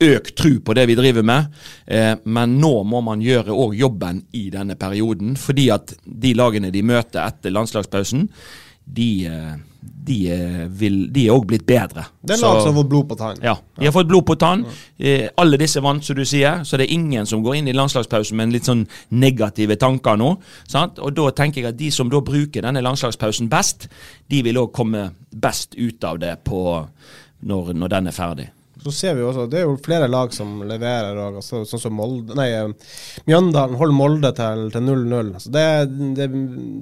Øk 0.00 0.30
tru 0.36 0.60
på 0.64 0.76
det 0.76 0.86
vi 0.88 0.96
driver 0.96 1.24
med, 1.28 1.56
eh, 1.84 2.14
men 2.24 2.54
nå 2.60 2.72
må 2.88 3.02
man 3.04 3.20
gjøre 3.20 3.52
òg 3.52 3.74
jobben 3.76 4.22
i 4.32 4.46
denne 4.52 4.76
perioden. 4.80 5.34
Fordi 5.36 5.66
at 5.72 5.92
de 6.04 6.32
lagene 6.36 6.72
de 6.72 6.84
møter 6.84 7.20
etter 7.24 7.52
landslagspausen, 7.52 8.28
de, 8.84 9.10
eh, 9.28 9.56
de, 9.80 10.16
er 10.30 11.32
òg 11.32 11.46
blitt 11.48 11.64
bedre. 11.68 12.04
Det 12.20 12.34
er 12.34 12.42
lag 12.42 12.60
som 12.60 12.72
har 12.72 12.82
fått 12.82 12.90
blod 12.90 13.08
på 13.08 13.16
tann. 13.16 13.40
ja, 13.44 13.54
de 13.78 13.88
har 13.88 13.94
fått 13.94 14.08
blod 14.10 14.26
på 14.28 14.36
tann. 14.40 14.64
Eh, 14.98 15.28
alle 15.40 15.60
disse 15.60 15.80
vant, 15.80 16.04
som 16.04 16.16
du 16.16 16.24
sier, 16.28 16.64
så 16.64 16.76
det 16.76 16.88
er 16.88 16.94
ingen 16.96 17.26
som 17.26 17.42
går 17.44 17.60
inn 17.60 17.70
i 17.70 17.76
landslagspausen 17.76 18.36
med 18.36 18.48
en 18.48 18.54
litt 18.56 18.68
sånn 18.68 18.86
negative 19.10 19.78
tanker 19.80 20.20
nå. 20.20 20.34
Sant? 20.68 21.00
Og 21.00 21.14
da 21.16 21.30
tenker 21.36 21.62
jeg 21.62 21.72
at 21.72 21.80
de 21.80 21.90
som 21.94 22.10
da 22.12 22.20
bruker 22.24 22.66
denne 22.66 22.84
landslagspausen 22.84 23.48
best, 23.52 23.88
de 24.28 24.42
vil 24.46 24.60
òg 24.60 24.72
komme 24.76 25.10
best 25.30 25.78
ut 25.78 26.04
av 26.04 26.20
det 26.20 26.36
på 26.44 26.62
når, 27.46 27.72
når 27.72 27.94
den 27.96 28.10
er 28.10 28.16
ferdig. 28.16 28.50
Så 28.82 28.92
ser 28.92 29.14
vi 29.14 29.22
også, 29.22 29.46
Det 29.50 29.60
er 29.60 29.66
jo 29.68 29.76
flere 29.84 30.08
lag 30.08 30.32
som 30.32 30.62
leverer, 30.64 31.16
og, 31.16 31.40
altså, 31.40 31.62
sånn 31.68 31.82
som 31.82 31.96
Molde, 31.98 32.36
nei, 32.38 32.48
eh, 32.56 32.94
Mjøndalen 33.28 33.76
holder 33.80 33.96
Molde 33.96 34.30
til 34.36 34.70
til 34.72 34.86
0-0. 34.86 35.34
Så 35.42 35.52
det, 35.52 35.64
det, 36.16 36.28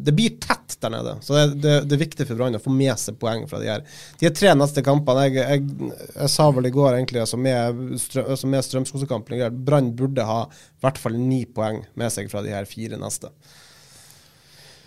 det 0.06 0.14
blir 0.14 0.36
tett 0.42 0.76
der 0.82 0.92
nede. 0.94 1.16
Så 1.26 1.34
det, 1.34 1.46
det, 1.64 1.74
det 1.88 1.96
er 1.96 2.04
viktig 2.04 2.28
for 2.28 2.38
Brann 2.38 2.58
å 2.58 2.62
få 2.62 2.74
med 2.74 2.94
seg 3.00 3.18
poeng 3.18 3.46
fra 3.50 3.58
de 3.62 3.70
her 3.72 3.82
De 4.20 4.30
tre 4.34 4.54
neste 4.54 4.84
kampene. 4.86 5.26
Jeg, 5.26 5.42
jeg, 5.42 5.90
jeg 6.14 6.32
sa 6.34 6.48
vel 6.54 6.70
i 6.70 6.74
går 6.74 6.92
egentlig, 6.92 7.24
altså 7.24 7.40
med, 7.40 7.82
altså 8.22 8.52
med 8.52 8.66
Strømskosekampen 8.66 9.64
Brann 9.66 9.90
burde 9.98 10.26
ha 10.28 10.44
i 10.46 10.84
hvert 10.84 11.00
fall 11.02 11.18
ni 11.18 11.42
poeng 11.50 11.82
med 11.98 12.14
seg 12.14 12.30
fra 12.30 12.44
de 12.46 12.54
her 12.54 12.68
fire 12.70 13.00
neste. 13.00 13.32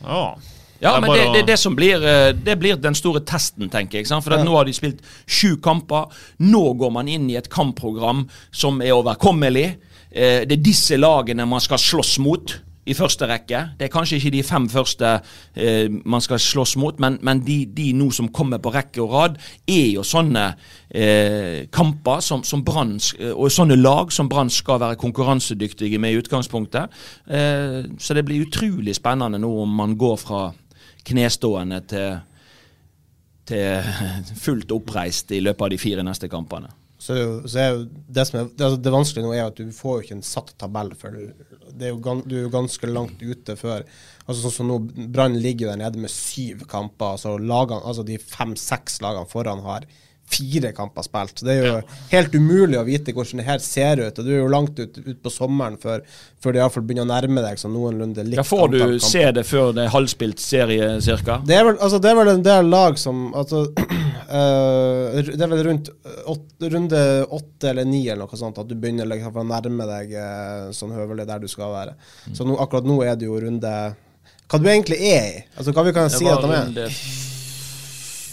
Ja. 0.01 0.25
Ja, 0.81 0.95
men 0.99 1.11
det, 1.13 1.27
det, 1.35 1.43
det 1.51 1.57
som 1.61 1.75
blir, 1.77 2.01
eh, 2.01 2.31
det 2.33 2.57
blir 2.59 2.79
den 2.81 2.97
store 2.97 3.21
testen, 3.27 3.69
tenker 3.69 4.01
jeg. 4.01 4.09
For 4.09 4.33
ja. 4.33 4.41
nå 4.43 4.55
har 4.57 4.65
de 4.65 4.73
spilt 4.73 5.03
sju 5.29 5.55
kamper. 5.61 6.09
Nå 6.41 6.63
går 6.81 6.91
man 6.95 7.11
inn 7.11 7.29
i 7.29 7.37
et 7.37 7.51
kampprogram 7.53 8.25
som 8.49 8.81
er 8.81 8.95
overkommelig. 8.97 9.67
Eh, 10.09 10.41
Det 10.49 10.57
er 10.57 10.65
disse 10.65 10.97
lagene 10.97 11.45
man 11.45 11.61
skal 11.61 11.79
slåss 11.79 12.17
mot 12.19 12.57
i 12.89 12.95
første 12.97 13.27
rekke. 13.29 13.59
Det 13.77 13.85
er 13.85 13.91
kanskje 13.93 14.17
ikke 14.17 14.31
de 14.33 14.41
fem 14.43 14.65
første 14.69 15.09
eh, 15.53 15.85
man 16.05 16.23
skal 16.23 16.39
slåss 16.41 16.75
mot, 16.81 16.97
men, 16.99 17.19
men 17.21 17.43
de, 17.45 17.59
de 17.69 17.91
nå 17.93 18.09
som 18.15 18.31
kommer 18.33 18.57
på 18.61 18.73
rekke 18.73 19.03
og 19.03 19.13
rad, 19.13 19.37
er 19.69 19.91
jo 19.93 20.05
sånne 20.07 20.47
eh, 20.89 21.67
kamper 21.73 22.23
som, 22.25 22.41
som 22.47 22.63
Brann 22.65 22.95
eh, 23.19 23.35
og 23.35 23.53
sånne 23.53 23.77
lag 23.77 24.11
som 24.13 24.29
Brann 24.31 24.49
skal 24.49 24.81
være 24.81 24.97
konkurransedyktige 25.01 26.01
med 26.01 26.15
i 26.15 26.23
utgangspunktet. 26.23 26.97
Eh, 27.29 27.85
så 28.01 28.17
det 28.17 28.25
blir 28.25 28.47
utrolig 28.47 28.97
spennende 28.97 29.39
nå 29.41 29.53
om 29.61 29.77
man 29.83 29.93
går 29.99 30.17
fra 30.17 30.43
knestående 31.07 31.81
til, 31.89 32.19
til 33.49 34.35
fullt 34.45 34.71
oppreist 34.75 35.33
i 35.33 35.41
løpet 35.43 35.65
av 35.65 35.73
de 35.73 35.81
fire 35.81 36.05
neste 36.05 36.29
kampene. 36.31 36.71
Så, 37.01 37.15
så 37.49 37.57
er 37.57 37.71
jo 37.71 37.85
det 38.13 38.27
som 38.29 38.37
er 38.37 38.49
det, 38.51 38.61
altså 38.61 38.77
det 38.85 38.93
vanskelige 38.93 39.25
nå, 39.25 39.31
er 39.33 39.47
at 39.47 39.57
du 39.57 39.71
får 39.73 39.95
jo 39.95 40.05
ikke 40.05 40.17
en 40.19 40.27
satt 40.27 40.51
tabell 40.61 40.91
for 40.99 41.15
det 41.17 41.87
er 41.87 41.95
jo 41.95 42.15
Du 42.21 42.35
er 42.35 42.43
jo 42.43 42.51
ganske 42.53 42.89
langt 42.89 43.21
ute 43.23 43.55
før. 43.57 43.85
Altså 44.27 44.43
Sånn 44.43 44.53
som 44.53 44.69
nå, 44.69 44.77
Brann 45.09 45.39
ligger 45.39 45.65
jo 45.65 45.71
der 45.71 45.79
nede 45.81 46.01
med 46.03 46.13
syv 46.13 46.65
kamper. 46.69 47.15
Altså, 47.15 47.37
lagene, 47.39 47.81
altså 47.87 48.05
De 48.05 48.19
fem-seks 48.21 48.99
lagene 49.01 49.29
foran 49.31 49.63
har 49.65 49.87
fire 50.31 50.71
kamper 50.75 51.05
spilt. 51.05 51.39
Så 51.39 51.45
Det 51.45 51.55
er 51.55 51.65
jo 51.67 51.79
helt 52.11 52.35
umulig 52.35 52.79
å 52.79 52.85
vite 52.87 53.13
hvordan 53.15 53.41
det 53.41 53.47
her 53.47 53.61
ser 53.63 54.01
ut. 54.01 54.19
Og 54.19 54.25
Du 54.25 54.31
er 54.31 54.39
jo 54.39 54.51
langt 54.51 54.79
ut, 54.79 54.97
ut 54.97 55.19
på 55.23 55.33
sommeren 55.33 55.77
før, 55.81 56.03
før 56.41 56.55
det 56.55 56.61
iallfall 56.61 56.85
begynner 56.87 57.07
å 57.07 57.11
nærme 57.11 57.43
deg 57.45 57.61
sånn 57.61 57.73
noenlunde 57.75 58.25
likt 58.27 58.39
Ja, 58.39 58.45
får 58.47 58.73
du 58.73 58.99
se 59.03 59.23
det 59.35 59.45
før 59.47 59.73
det 59.75 59.85
er 59.85 59.95
halvspilt 59.95 60.41
serie, 60.41 60.93
cirka? 61.03 61.39
Det 61.47 61.57
er, 61.57 61.65
vel, 61.67 61.79
altså, 61.79 62.01
det 62.01 62.11
er 62.11 62.19
vel 62.21 62.33
en 62.35 62.45
del 62.45 62.71
lag 62.71 62.99
som 63.01 63.31
altså, 63.37 63.65
uh, 63.71 65.21
Det 65.31 65.41
er 65.41 65.51
vel 65.51 65.65
rundt 65.67 65.91
åt, 66.31 66.45
runde 66.71 67.01
åtte 67.29 67.71
eller 67.71 67.87
ni 67.87 68.03
eller 68.07 68.25
noe 68.25 68.39
sånt 68.39 68.61
at 68.61 68.69
du 68.69 68.75
begynner 68.75 69.09
liksom, 69.09 69.41
å 69.41 69.47
nærme 69.47 69.89
deg 69.89 70.15
uh, 70.15 70.69
sånn 70.75 70.95
høvelig 70.95 71.27
der 71.29 71.43
du 71.43 71.49
skal 71.51 71.73
være. 71.73 71.97
Mm. 72.27 72.37
Så 72.37 72.47
nå, 72.47 72.55
akkurat 72.61 72.87
nå 72.87 73.01
er 73.05 73.19
det 73.19 73.29
jo 73.29 73.39
runde 73.41 73.73
Hva 74.51 74.59
du 74.59 74.71
egentlig 74.71 75.01
er 75.11 75.27
i? 75.27 75.43
Altså 75.55 75.75
Hva 75.75 75.85
vi 75.87 75.95
kan 75.95 76.09
si 76.11 76.27
at 76.29 76.43
de 76.43 76.85
er? 76.85 77.29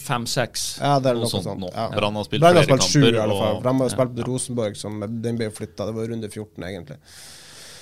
Fem-seks. 0.09 0.67
Ja, 0.83 0.97
det 1.03 1.13
er 1.13 1.19
Noe 1.19 1.27
noe 1.27 1.33
sånt 1.33 1.47
sånt. 1.47 1.63
nå. 1.63 1.73
Ja. 1.75 1.89
Brann 1.95 2.17
har 2.19 2.27
spilt 2.29 2.43
Brann 2.45 2.57
har 2.59 2.67
flere 2.67 2.81
spilt 2.81 2.93
sju, 2.93 3.03
i 3.05 3.11
hvert 3.13 3.25
alle 3.27 3.41
fall. 3.43 3.61
de 3.67 3.75
har 3.85 3.93
spilt 3.95 4.15
på 4.17 4.29
Rosenborg, 4.31 4.79
som 4.81 5.03
den 5.29 5.41
ble 5.41 5.51
flytta. 5.55 5.89
Det 5.89 5.97
var 5.97 6.07
jo 6.07 6.13
runde 6.15 6.31
14, 6.33 6.69
egentlig. 6.71 6.99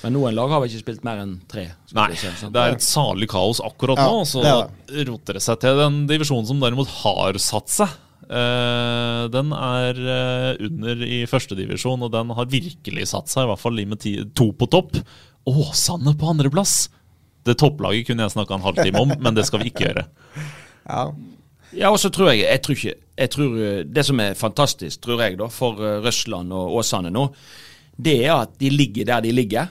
Men 0.03 0.12
noen 0.12 0.37
lag 0.37 0.53
har 0.53 0.61
vel 0.62 0.71
ikke 0.71 0.85
spilt 0.85 1.07
mer 1.07 1.23
enn 1.23 1.37
tre. 1.51 1.69
Nei, 1.97 2.11
det 2.15 2.62
er 2.62 2.75
et 2.77 2.85
salig 2.85 3.31
kaos 3.33 3.62
akkurat 3.65 3.99
Ja, 3.99 4.11
nå. 4.12 4.27
Så 4.29 4.43
det 4.45 5.07
roter 5.09 5.39
det 5.39 5.43
seg 5.47 5.62
til. 5.65 5.79
Den 5.81 6.03
divisjonen 6.11 6.47
som 6.51 6.61
derimot 6.62 6.93
har 7.03 7.39
satt 7.43 7.73
seg, 7.73 8.03
Uh, 8.27 9.29
den 9.31 9.53
er 9.55 9.99
uh, 10.03 10.65
under 10.67 11.03
i 11.07 11.21
førstedivisjon, 11.31 12.03
og 12.03 12.11
den 12.11 12.33
har 12.35 12.49
virkelig 12.51 13.05
satt 13.12 13.31
seg, 13.31 13.45
i 13.45 13.51
hvert 13.53 13.62
fall 13.62 13.79
i 13.79 13.85
med 13.87 14.01
ti, 14.03 14.17
to 14.35 14.49
på 14.57 14.67
topp. 14.73 14.97
Åsane 15.47 16.17
på 16.19 16.33
andreplass! 16.33 16.89
Det 17.47 17.55
topplaget 17.61 18.09
kunne 18.09 18.27
jeg 18.27 18.35
snakka 18.35 18.57
en 18.57 18.65
halvtime 18.67 19.05
om, 19.05 19.12
men 19.23 19.37
det 19.37 19.45
skal 19.47 19.62
vi 19.62 19.71
ikke 19.71 19.89
gjøre. 19.91 20.07
Ja. 20.87 21.09
Ja, 21.73 21.91
og 21.91 21.99
så 21.99 22.11
tror 22.15 22.31
jeg 22.33 22.45
Jeg 22.47 22.63
tror 22.63 22.75
ikke 22.77 22.95
jeg 23.19 23.31
tror, 23.31 23.57
eh, 23.59 23.83
Det 23.85 24.05
som 24.05 24.21
er 24.21 24.35
fantastisk, 24.35 25.01
tror 25.01 25.21
jeg, 25.23 25.39
da, 25.39 25.47
for 25.49 25.73
eh, 25.81 26.01
Røsland 26.05 26.53
og 26.53 26.77
Åsane 26.77 27.11
nå, 27.11 27.31
det 27.99 28.27
er 28.27 28.35
at 28.43 28.59
de 28.61 28.69
ligger 28.71 29.05
der 29.09 29.21
de 29.25 29.33
ligger. 29.33 29.69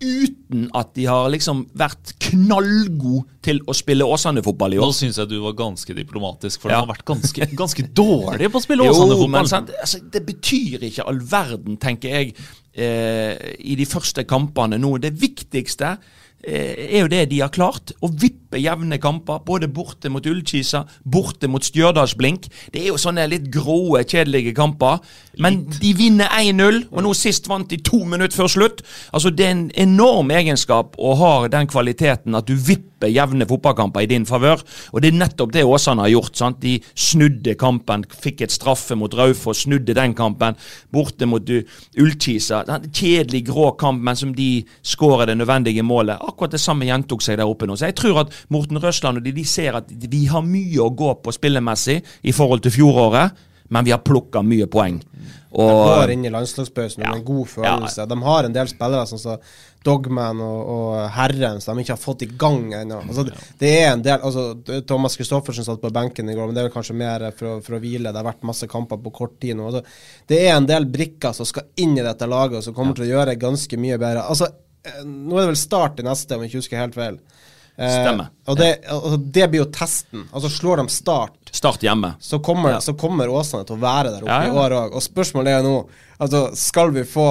Uten 0.00 0.70
at 0.78 0.94
de 0.96 1.04
har 1.04 1.26
liksom 1.28 1.66
vært 1.76 2.14
knallgode 2.24 3.26
til 3.44 3.58
å 3.68 3.74
spille 3.76 4.06
Åsane-fotball 4.08 4.72
i 4.72 4.78
Nå 4.80 4.86
år. 4.86 4.94
syns 4.96 5.18
jeg 5.20 5.28
du 5.28 5.34
var 5.42 5.52
ganske 5.58 5.92
diplomatisk, 5.98 6.62
for 6.62 6.70
Ja. 6.70 6.78
de 6.80 6.86
har 6.86 6.94
vært 6.94 7.04
ganske, 7.04 7.48
ganske 7.54 7.84
dårlige 7.92 8.48
på 8.48 8.56
å 8.56 8.64
spille 8.64 8.86
Åsane-fotball. 8.88 9.68
altså, 9.82 10.00
det 10.10 10.24
betyr 10.24 10.86
ikke 10.88 11.04
all 11.06 11.20
verden, 11.20 11.76
tenker 11.76 12.08
jeg, 12.14 12.32
eh, 12.72 13.36
i 13.60 13.74
de 13.76 13.84
første 13.84 14.24
kampene 14.24 14.78
nå. 14.80 14.94
Det 15.02 15.12
viktigste 15.20 15.98
eh, 16.44 16.96
er 16.96 17.00
jo 17.02 17.08
det 17.12 17.26
de 17.28 17.40
har 17.44 17.50
klart. 17.52 17.92
Å 18.00 18.08
vippe 18.08 18.39
jevne 18.58 18.98
kamper, 18.98 19.38
både 19.46 19.68
borte 19.70 20.10
mot 20.10 20.26
Ullkisa, 20.26 20.84
borte 21.04 21.48
mot 21.48 21.64
Stjørdalsblink. 21.64 22.48
Det 22.72 22.82
er 22.82 22.90
jo 22.90 22.98
sånne 22.98 23.28
litt 23.30 23.50
gråe, 23.52 24.02
kjedelige 24.02 24.54
kamper. 24.56 24.98
Men 25.38 25.62
de 25.78 25.92
vinner 25.96 26.30
1-0, 26.40 26.82
og 26.90 27.04
nå 27.06 27.14
sist 27.14 27.46
vant 27.48 27.70
de 27.70 27.78
to 27.84 28.02
minutter 28.04 28.36
før 28.36 28.50
slutt. 28.50 28.82
Altså 29.12 29.30
Det 29.30 29.46
er 29.46 29.54
en 29.54 29.66
enorm 29.74 30.30
egenskap 30.34 30.98
å 30.98 31.14
ha 31.20 31.34
den 31.48 31.68
kvaliteten 31.70 32.34
at 32.34 32.48
du 32.48 32.56
vipper 32.56 33.08
jevne 33.08 33.46
fotballkamper 33.48 34.04
i 34.04 34.10
din 34.10 34.26
favør. 34.28 34.60
Og 34.92 35.00
det 35.02 35.12
er 35.12 35.20
nettopp 35.20 35.54
det 35.54 35.64
Åsane 35.64 36.04
har 36.04 36.12
gjort. 36.12 36.36
sant? 36.36 36.60
De 36.60 36.80
snudde 36.94 37.54
kampen, 37.54 38.04
fikk 38.04 38.42
et 38.42 38.52
straffe 38.52 38.96
mot 38.98 39.14
Raufoss, 39.14 39.64
snudde 39.64 39.94
den 39.94 40.14
kampen. 40.14 40.58
Borte 40.92 41.26
mot 41.26 41.48
uh, 41.48 41.62
Ullkisa. 41.96 42.64
Kjedelig, 42.92 43.46
grå 43.46 43.70
kamp, 43.80 44.02
men 44.02 44.16
som 44.16 44.34
de 44.34 44.64
skårer 44.82 45.30
det 45.30 45.38
nødvendige 45.38 45.82
målet. 45.82 46.20
Akkurat 46.20 46.52
det 46.52 46.60
samme 46.60 46.88
gjentok 46.88 47.22
seg 47.24 47.38
der 47.40 47.48
oppe 47.48 47.68
nå. 47.68 47.78
Så 47.78 47.88
jeg 47.88 47.96
tror 48.00 48.24
at 48.24 48.34
Morten 48.48 48.80
Røsland 48.80 49.18
og 49.18 49.24
de, 49.24 49.32
de 49.32 49.44
ser 49.44 49.76
at 49.76 49.90
vi 49.90 50.24
har 50.26 50.42
mye 50.42 50.80
å 50.80 50.90
gå 50.96 51.14
på 51.22 51.32
spillemessig 51.36 52.02
i 52.22 52.32
forhold 52.32 52.62
til 52.62 52.72
fjoråret, 52.72 53.32
men 53.70 53.84
vi 53.86 53.92
har 53.94 54.00
plukka 54.02 54.42
mye 54.42 54.66
poeng. 54.66 55.00
De 55.50 55.56
går 55.66 56.10
inn 56.14 56.24
i 56.24 56.30
landslagspausen 56.30 57.02
med 57.02 57.14
en 57.20 57.24
god 57.26 57.46
følelse. 57.48 58.06
De 58.06 58.16
har 58.22 58.44
en 58.46 58.52
del 58.54 58.68
spillere 58.70 59.06
som 59.06 59.18
som 59.18 59.38
Dogman 59.82 60.40
og, 60.44 60.58
og 60.68 61.10
Herren 61.14 61.60
som 61.62 61.76
de 61.78 61.82
ikke 61.82 61.94
har 61.94 62.00
fått 62.02 62.22
i 62.22 62.28
gang 62.38 62.66
ennå. 62.76 62.98
Altså, 63.08 63.24
det- 63.58 63.70
er 63.80 63.92
en 63.94 64.02
del 64.02 64.20
altså, 64.20 64.82
Thomas 64.86 65.14
Christoffersen 65.16 65.64
satt 65.64 65.80
på 65.80 65.90
benken 65.90 66.28
i 66.28 66.34
går, 66.34 66.46
men 66.46 66.54
det 66.54 66.60
er 66.60 66.68
vel 66.68 66.74
kanskje 66.74 66.94
mer 67.00 67.24
for, 67.32 67.46
å- 67.46 67.62
for 67.64 67.78
å 67.78 67.80
hvile. 67.80 68.12
Det 68.12 68.16
har 68.20 68.28
vært 68.32 68.42
masse 68.44 68.68
kamper 68.68 68.98
på 69.02 69.12
kort 69.12 69.38
tid 69.40 69.56
nå. 69.56 69.66
Altså, 69.70 69.82
det 70.28 70.42
er 70.48 70.56
en 70.56 70.66
del 70.66 70.84
brikker 70.84 71.32
som 71.34 71.46
skal 71.48 71.64
inn 71.76 71.96
i 71.98 72.02
dette 72.04 72.26
laget, 72.28 72.58
og 72.58 72.62
som 72.64 72.74
kommer 72.76 72.94
til 72.94 73.06
å 73.08 73.12
gjøre 73.14 73.38
ganske 73.40 73.78
mye 73.80 73.98
bedre. 73.98 74.26
Altså, 74.28 74.50
eh, 74.84 75.02
nå 75.04 75.32
er 75.38 75.46
det 75.46 75.52
vel 75.54 75.56
start 75.56 76.00
i 76.00 76.02
neste, 76.02 76.34
om 76.36 76.42
jeg 76.42 76.50
ikke 76.52 76.60
husker 76.62 76.78
helt 76.84 76.94
feil. 76.94 77.18
Eh, 77.80 77.94
Stemmer. 78.04 78.26
Og 78.50 78.58
det, 78.60 78.70
altså, 78.92 79.16
det 79.32 79.46
blir 79.50 79.62
jo 79.64 79.68
testen. 79.72 80.26
Altså 80.34 80.50
Slår 80.52 80.82
de 80.82 80.88
Start, 80.92 81.32
start 81.56 81.80
hjemme. 81.86 82.12
så 82.20 82.38
kommer, 82.44 82.74
Ja. 82.76 82.80
så 82.84 82.92
kommer 82.98 83.30
Åsane 83.32 83.64
til 83.66 83.76
å 83.78 83.80
være 83.80 84.10
der 84.12 84.22
oppe 84.26 84.28
Ja, 84.28 84.42
ja. 84.44 84.52
i 84.52 84.56
år 84.64 84.74
òg. 84.82 84.94
Og 84.98 85.02
spørsmålet 85.02 85.48
er 85.54 85.62
jo 85.62 85.68
nå 85.70 85.78
altså, 86.20 86.42
Skal 86.56 86.90
vi 86.92 87.04
få 87.08 87.28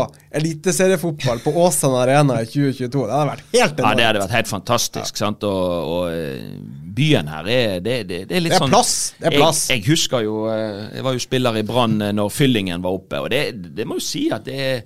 eliteseriefotball 0.53 1.39
på 1.43 1.53
Åsane 1.55 1.99
Arena 2.01 2.39
i 2.41 2.45
2022? 2.49 3.05
Det 3.07 3.13
hadde 3.13 3.29
vært 3.29 3.43
helt 3.53 3.79
Ja, 3.83 3.93
det 3.95 4.05
hadde 4.07 4.23
vært 4.23 4.35
helt 4.37 4.51
fantastisk. 4.51 5.17
sant? 5.21 5.43
Og, 5.43 5.89
og 5.93 6.13
eh, 6.13 6.55
byen 6.99 7.29
her 7.31 7.47
er 7.47 7.79
det, 7.85 7.97
det, 8.09 8.23
det 8.29 8.37
er 8.39 8.43
litt 8.47 8.57
sånn 8.57 8.71
plass, 8.73 8.95
det 9.19 9.29
er 9.31 9.37
plass. 9.37 9.67
Jeg, 9.69 9.83
jeg 9.83 9.91
husker 9.93 10.25
jo 10.25 10.39
eh, 10.51 10.89
Jeg 10.97 11.05
var 11.05 11.13
jo 11.15 11.23
spiller 11.23 11.59
i 11.61 11.65
Brann 11.67 11.99
når 12.17 12.33
fyllingen 12.33 12.81
var 12.83 12.97
oppe, 12.97 13.21
og 13.23 13.29
det, 13.33 13.43
det 13.77 13.85
må 13.87 13.99
jo 13.99 14.03
si 14.09 14.25
at 14.33 14.43
det 14.49 14.57
er 14.71 14.81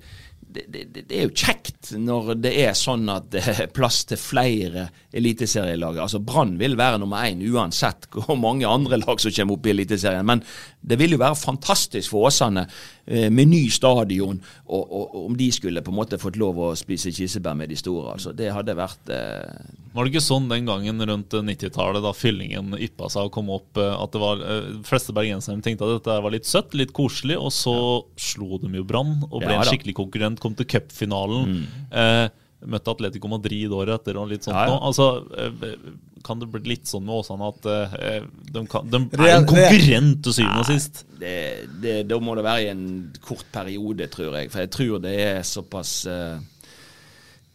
det, 0.54 0.64
det, 0.70 1.02
det 1.08 1.16
er 1.18 1.26
jo 1.26 1.34
kjekt 1.34 1.92
når 1.98 2.34
det 2.44 2.52
er 2.64 2.76
sånn 2.78 3.08
at 3.12 3.26
det 3.32 3.42
er 3.50 3.70
plass 3.74 4.04
til 4.08 4.20
flere 4.20 4.86
eliteserielag. 5.14 5.98
Altså 6.04 6.20
Brann 6.22 6.54
vil 6.60 6.76
være 6.78 7.00
nummer 7.02 7.26
én 7.26 7.42
uansett 7.42 8.08
hvor 8.14 8.38
mange 8.38 8.68
andre 8.68 9.00
lag 9.02 9.20
som 9.22 9.34
kommer 9.34 9.58
opp 9.58 9.66
i 9.66 9.74
Eliteserien. 9.74 10.26
Men 10.26 10.44
det 10.80 10.98
vil 11.00 11.16
jo 11.16 11.22
være 11.22 11.38
fantastisk 11.40 12.12
for 12.12 12.28
Åsane 12.30 12.66
med 13.04 13.50
ny 13.50 13.62
stadion, 13.68 14.38
og, 14.64 14.82
og, 14.82 15.16
om 15.26 15.34
de 15.36 15.50
skulle 15.52 15.82
på 15.84 15.92
en 15.92 15.98
måte 15.98 16.18
fått 16.20 16.38
lov 16.40 16.56
å 16.56 16.70
spise 16.78 17.12
kirsebær 17.12 17.56
med 17.58 17.68
de 17.68 17.76
store. 17.76 18.14
altså 18.14 18.32
Det 18.36 18.48
hadde 18.54 18.76
vært 18.78 19.10
eh, 19.12 19.66
Var 19.92 20.06
det 20.06 20.12
ikke 20.12 20.24
sånn 20.24 20.48
den 20.48 20.68
gangen 20.70 21.04
rundt 21.10 21.36
90-tallet, 21.36 22.00
da 22.04 22.14
fyllingen 22.16 22.72
yppa 22.78 23.10
seg 23.12 23.28
og 23.28 23.34
kom 23.36 23.50
opp, 23.52 23.76
eh, 23.76 23.92
at 23.92 24.14
det 24.14 24.22
var 24.22 24.40
eh, 24.40 24.70
de 24.78 24.88
fleste 24.88 25.12
bergensere 25.16 25.60
tenkte 25.64 25.88
at 25.88 25.98
dette 25.98 26.16
var 26.24 26.34
litt 26.34 26.48
søtt, 26.48 26.72
litt 26.78 26.94
koselig, 26.96 27.36
og 27.36 27.52
så 27.54 27.76
slo 28.20 28.60
de 28.62 28.72
jo 28.78 28.86
Brann 28.88 29.18
og 29.30 29.42
ble 29.42 29.52
Ja 29.52 29.60
en 29.60 29.68
skikkelig 29.68 29.96
konkurrent, 30.00 30.40
kom 30.42 30.56
til 30.56 30.68
cupfinalen. 30.70 31.60
Eh, 31.92 32.26
møtte 32.70 32.94
Atletico 32.94 33.30
Madrid 33.32 33.72
året 33.74 34.00
etter 34.00 34.20
og 34.20 34.30
litt 34.32 34.46
sånt 34.46 34.56
Ja, 34.56 34.66
ja. 34.72 34.80
Altså, 34.88 35.08
eh, 35.38 35.78
kan 36.24 36.40
det 36.40 36.48
bli 36.52 36.62
litt 36.72 36.88
sånn 36.88 37.04
med 37.04 37.18
Åsane 37.20 37.50
at 37.52 37.68
eh, 37.68 38.24
de, 38.48 38.64
kan, 38.70 38.88
de 38.88 39.02
er 39.18 39.36
en 39.36 39.48
konkurrent 39.48 40.22
til 40.24 40.38
syvende 40.38 40.64
og 40.64 40.70
sist? 40.70 41.04
det, 41.20 41.36
det, 41.82 41.94
Da 42.08 42.18
må 42.22 42.36
det 42.38 42.46
være 42.46 42.64
i 42.64 42.72
en 42.72 42.88
kort 43.24 43.46
periode, 43.54 44.08
tror 44.12 44.36
jeg. 44.38 44.50
For 44.52 44.64
jeg 44.64 44.72
tror 44.74 45.04
det 45.04 45.14
er 45.20 45.46
såpass 45.46 45.92
eh, 46.10 46.36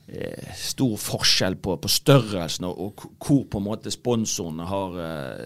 eh, 0.08 0.56
stor 0.58 0.96
forskjell 1.02 1.58
på, 1.64 1.78
på 1.82 1.92
størrelsen 1.92 2.68
og, 2.70 2.80
og 2.86 3.06
hvor 3.18 3.46
på 3.52 3.62
en 3.62 3.68
måte 3.68 3.94
sponsorene 3.94 4.68
har 4.70 5.00
eh, 5.06 5.46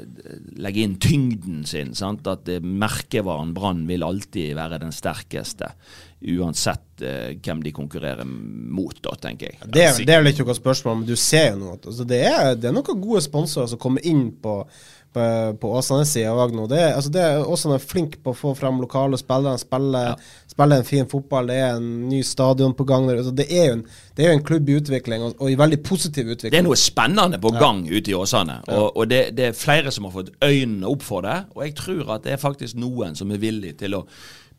legger 0.64 0.88
inn 0.88 0.98
tyngden 1.04 1.64
sin. 1.70 1.94
Sant? 1.98 2.28
At 2.30 2.50
eh, 2.52 2.64
merkevaren 2.64 3.56
Brann 3.56 3.86
vil 3.90 4.06
alltid 4.08 4.56
være 4.60 4.82
den 4.84 4.96
sterkeste, 4.96 5.74
uansett 6.40 7.02
eh, 7.04 7.36
hvem 7.44 7.62
de 7.66 7.72
konkurrerer 7.76 8.26
mot, 8.26 8.96
da, 9.04 9.16
tenker 9.20 9.52
jeg. 9.52 9.60
Det, 9.68 9.84
er- 9.90 10.02
det 10.08 10.16
er 10.16 10.24
vel 10.24 10.32
ikke 10.34 10.48
noe 10.48 10.58
spørsmål, 10.58 11.00
men 11.02 11.08
du 11.10 11.16
ser 11.20 11.54
jo 11.58 11.74
at 11.76 11.86
altså, 11.92 12.08
det, 12.10 12.22
er, 12.30 12.56
det 12.56 12.70
er 12.72 12.76
noen 12.78 13.02
gode 13.04 13.22
sponsorer 13.26 13.72
som 13.74 13.82
kommer 13.82 14.06
inn 14.08 14.30
på 14.44 14.62
på, 15.14 15.22
på 15.62 15.70
Åsane-sida 15.78 16.32
òg 16.34 16.56
nå. 16.58 16.64
Det 16.72 16.80
altså 16.90 17.12
det 17.14 17.24
Åsane 17.46 17.76
er 17.78 17.84
flink 17.86 18.16
på 18.26 18.32
å 18.34 18.38
få 18.38 18.56
frem 18.58 18.80
lokale 18.82 19.14
spillere, 19.22 19.60
spille, 19.62 20.02
spille 20.50 20.80
en 20.82 20.88
fin 20.88 21.06
fotball. 21.06 21.52
Det 21.52 21.58
er 21.62 21.76
en 21.78 21.92
ny 22.10 22.24
stadion 22.26 22.74
på 22.74 22.88
gang. 22.90 23.06
Altså 23.14 23.30
det, 23.38 23.46
er 23.54 23.76
en, 23.76 23.84
det 24.18 24.26
er 24.26 24.32
jo 24.32 24.40
en 24.40 24.46
klubb 24.48 24.72
i 24.74 24.80
utvikling, 24.80 25.22
og, 25.28 25.36
og 25.38 25.52
i 25.54 25.60
veldig 25.62 25.80
positiv 25.86 26.32
utvikling. 26.34 26.56
Det 26.56 26.64
er 26.64 26.66
noe 26.66 26.82
spennende 26.82 27.38
på 27.46 27.54
gang 27.60 27.84
ute 27.92 28.10
i 28.10 28.18
Åsane. 28.18 28.58
Og, 28.74 28.88
og 29.04 29.12
det, 29.14 29.22
det 29.38 29.52
er 29.52 29.60
flere 29.62 29.94
som 29.94 30.10
har 30.10 30.16
fått 30.18 30.34
øynene 30.42 30.90
opp 30.90 31.06
for 31.06 31.30
det. 31.30 31.38
Og 31.54 31.62
jeg 31.68 31.76
tror 31.84 32.16
at 32.18 32.26
det 32.26 32.34
er 32.34 32.42
faktisk 32.50 32.82
noen 32.82 33.14
som 33.14 33.30
er 33.38 33.44
villig 33.46 33.76
til 33.86 34.00
å 34.00 34.08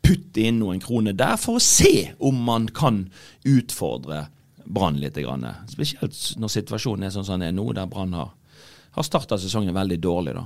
putte 0.05 0.45
inn 0.45 0.61
noen 0.61 0.79
kroner 0.83 1.17
der 1.17 1.35
for 1.41 1.57
å 1.57 1.63
se 1.63 2.11
om 2.21 2.43
man 2.45 2.69
kan 2.69 3.07
utfordre 3.49 4.27
Brann 4.65 4.97
litt. 5.01 5.17
Grann. 5.21 5.45
Spesielt 5.69 6.17
når 6.41 6.53
situasjonen 6.55 7.05
er 7.05 7.13
sånn 7.13 7.25
som 7.27 7.37
den 7.39 7.51
er 7.51 7.57
nå, 7.57 7.67
der 7.77 7.89
Brann 7.89 8.15
har, 8.17 8.31
har 8.97 9.05
starta 9.05 9.37
sesongen 9.41 9.75
veldig 9.75 9.99
dårlig. 10.01 10.33
da. 10.37 10.45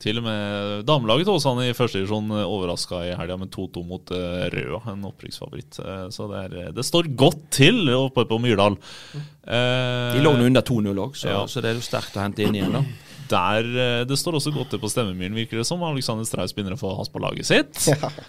Til 0.00 0.20
og 0.20 0.26
med 0.26 0.82
damelaget 0.84 1.28
Åsane 1.32 1.70
i 1.70 1.74
første 1.76 1.98
divisjon 2.02 2.28
overraska 2.42 2.98
i 3.08 3.14
helga 3.16 3.38
med 3.40 3.48
2-2 3.54 3.84
mot 3.88 4.10
eh, 4.12 4.42
Røa, 4.52 4.82
en 4.92 5.06
opprykksfavoritt. 5.08 5.78
Eh, 5.80 6.02
så 6.12 6.26
det, 6.28 6.42
er, 6.44 6.72
det 6.76 6.84
står 6.84 7.08
godt 7.16 7.46
til 7.56 7.88
oppe 7.94 8.26
på 8.28 8.36
Myrdal. 8.44 8.76
Eh, 9.16 10.12
De 10.12 10.20
lå 10.20 10.34
nå 10.36 10.50
under 10.50 10.64
2-0 10.68 11.00
òg, 11.00 11.16
så, 11.16 11.30
ja. 11.32 11.40
så 11.48 11.64
det 11.64 11.72
er 11.72 11.80
jo 11.80 11.86
sterkt 11.88 12.18
å 12.18 12.26
hente 12.26 12.44
inn 12.44 12.58
igjen. 12.60 12.76
da. 12.76 12.84
Der, 13.30 13.66
eh, 14.00 14.04
Det 14.04 14.16
står 14.18 14.38
også 14.38 14.52
godt 14.54 14.70
til 14.74 14.80
på 14.82 14.90
Stemmemyren, 14.90 15.34
virker 15.36 15.60
det 15.60 15.66
som. 15.66 15.82
Alexander 15.86 16.26
Strauss 16.28 16.54
begynner 16.54 16.76
å 16.76 16.80
få 16.80 16.92
has 16.98 17.10
på 17.12 17.22
laget 17.22 17.48
sitt. 17.48 17.86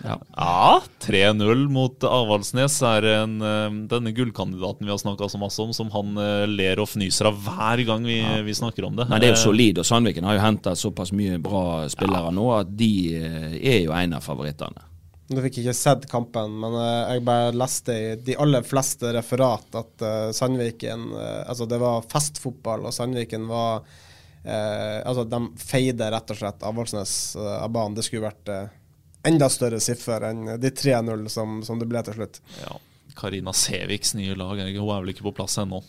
Ja. 0.08 0.18
Ja, 0.38 0.80
3-0 1.04 1.68
mot 1.74 2.04
Avaldsnes 2.08 2.78
er 2.88 3.08
en, 3.24 3.38
eh, 3.42 3.78
denne 3.92 4.14
gullkandidaten 4.16 4.86
vi 4.86 4.94
har 4.94 5.02
snakka 5.02 5.30
så 5.30 5.40
masse 5.42 5.62
om, 5.62 5.74
som 5.76 5.92
han 5.94 6.18
eh, 6.22 6.46
ler 6.48 6.82
og 6.82 6.90
fnyser 6.90 7.30
av 7.30 7.38
hver 7.44 7.84
gang 7.88 8.06
vi, 8.08 8.20
vi 8.46 8.56
snakker 8.56 8.88
om 8.88 8.96
det. 8.96 9.08
Men 9.10 9.22
det 9.22 9.32
er 9.32 9.36
jo 9.36 9.52
solid, 9.52 9.82
og 9.82 9.88
Sandviken 9.88 10.28
har 10.28 10.38
jo 10.38 10.46
henta 10.46 10.76
såpass 10.78 11.12
mye 11.16 11.40
bra 11.44 11.88
spillere 11.92 12.32
nå 12.34 12.46
at 12.56 12.72
de 12.78 12.92
er 13.18 13.82
jo 13.84 13.96
en 13.96 14.18
av 14.18 14.26
favorittene. 14.26 14.86
Nå 15.28 15.44
fikk 15.44 15.60
jeg 15.60 15.68
ikke 15.68 15.76
sett 15.76 16.06
kampen, 16.08 16.54
men 16.62 16.76
jeg 16.80 17.26
bare 17.28 17.56
leste 17.58 17.92
i 17.92 18.12
de 18.24 18.38
aller 18.40 18.64
fleste 18.64 19.12
referat 19.12 19.76
at 19.76 20.06
Sandviken 20.38 21.10
Altså, 21.18 21.68
det 21.68 21.82
var 21.82 22.06
festfotball, 22.08 22.88
og 22.88 22.96
Sandviken 22.96 23.50
var 23.52 23.84
eh, 24.48 24.98
Altså, 25.04 25.28
de 25.28 25.42
feide 25.62 26.10
rett 26.14 26.34
og 26.34 26.40
slett 26.40 26.66
Avaldsnes 26.68 27.14
eh, 27.36 27.54
av 27.60 27.70
banen. 27.76 27.98
Det 27.98 28.08
skulle 28.08 28.30
vært 28.30 28.52
eh, 28.54 28.74
enda 29.28 29.50
større 29.52 29.80
siffer 29.84 30.30
enn 30.30 30.58
de 30.62 30.72
3-0 30.72 31.28
som, 31.34 31.62
som 31.68 31.80
det 31.82 31.90
ble 31.92 32.04
til 32.08 32.20
slutt. 32.20 32.42
Ja, 32.64 32.80
Karina 33.18 33.54
Seviks 33.56 34.16
nye 34.18 34.36
lag 34.38 34.60
hun 34.62 34.68
er 34.70 35.02
vel 35.02 35.16
ikke 35.16 35.30
på 35.30 35.38
plass 35.42 35.60
ennå. 35.62 35.84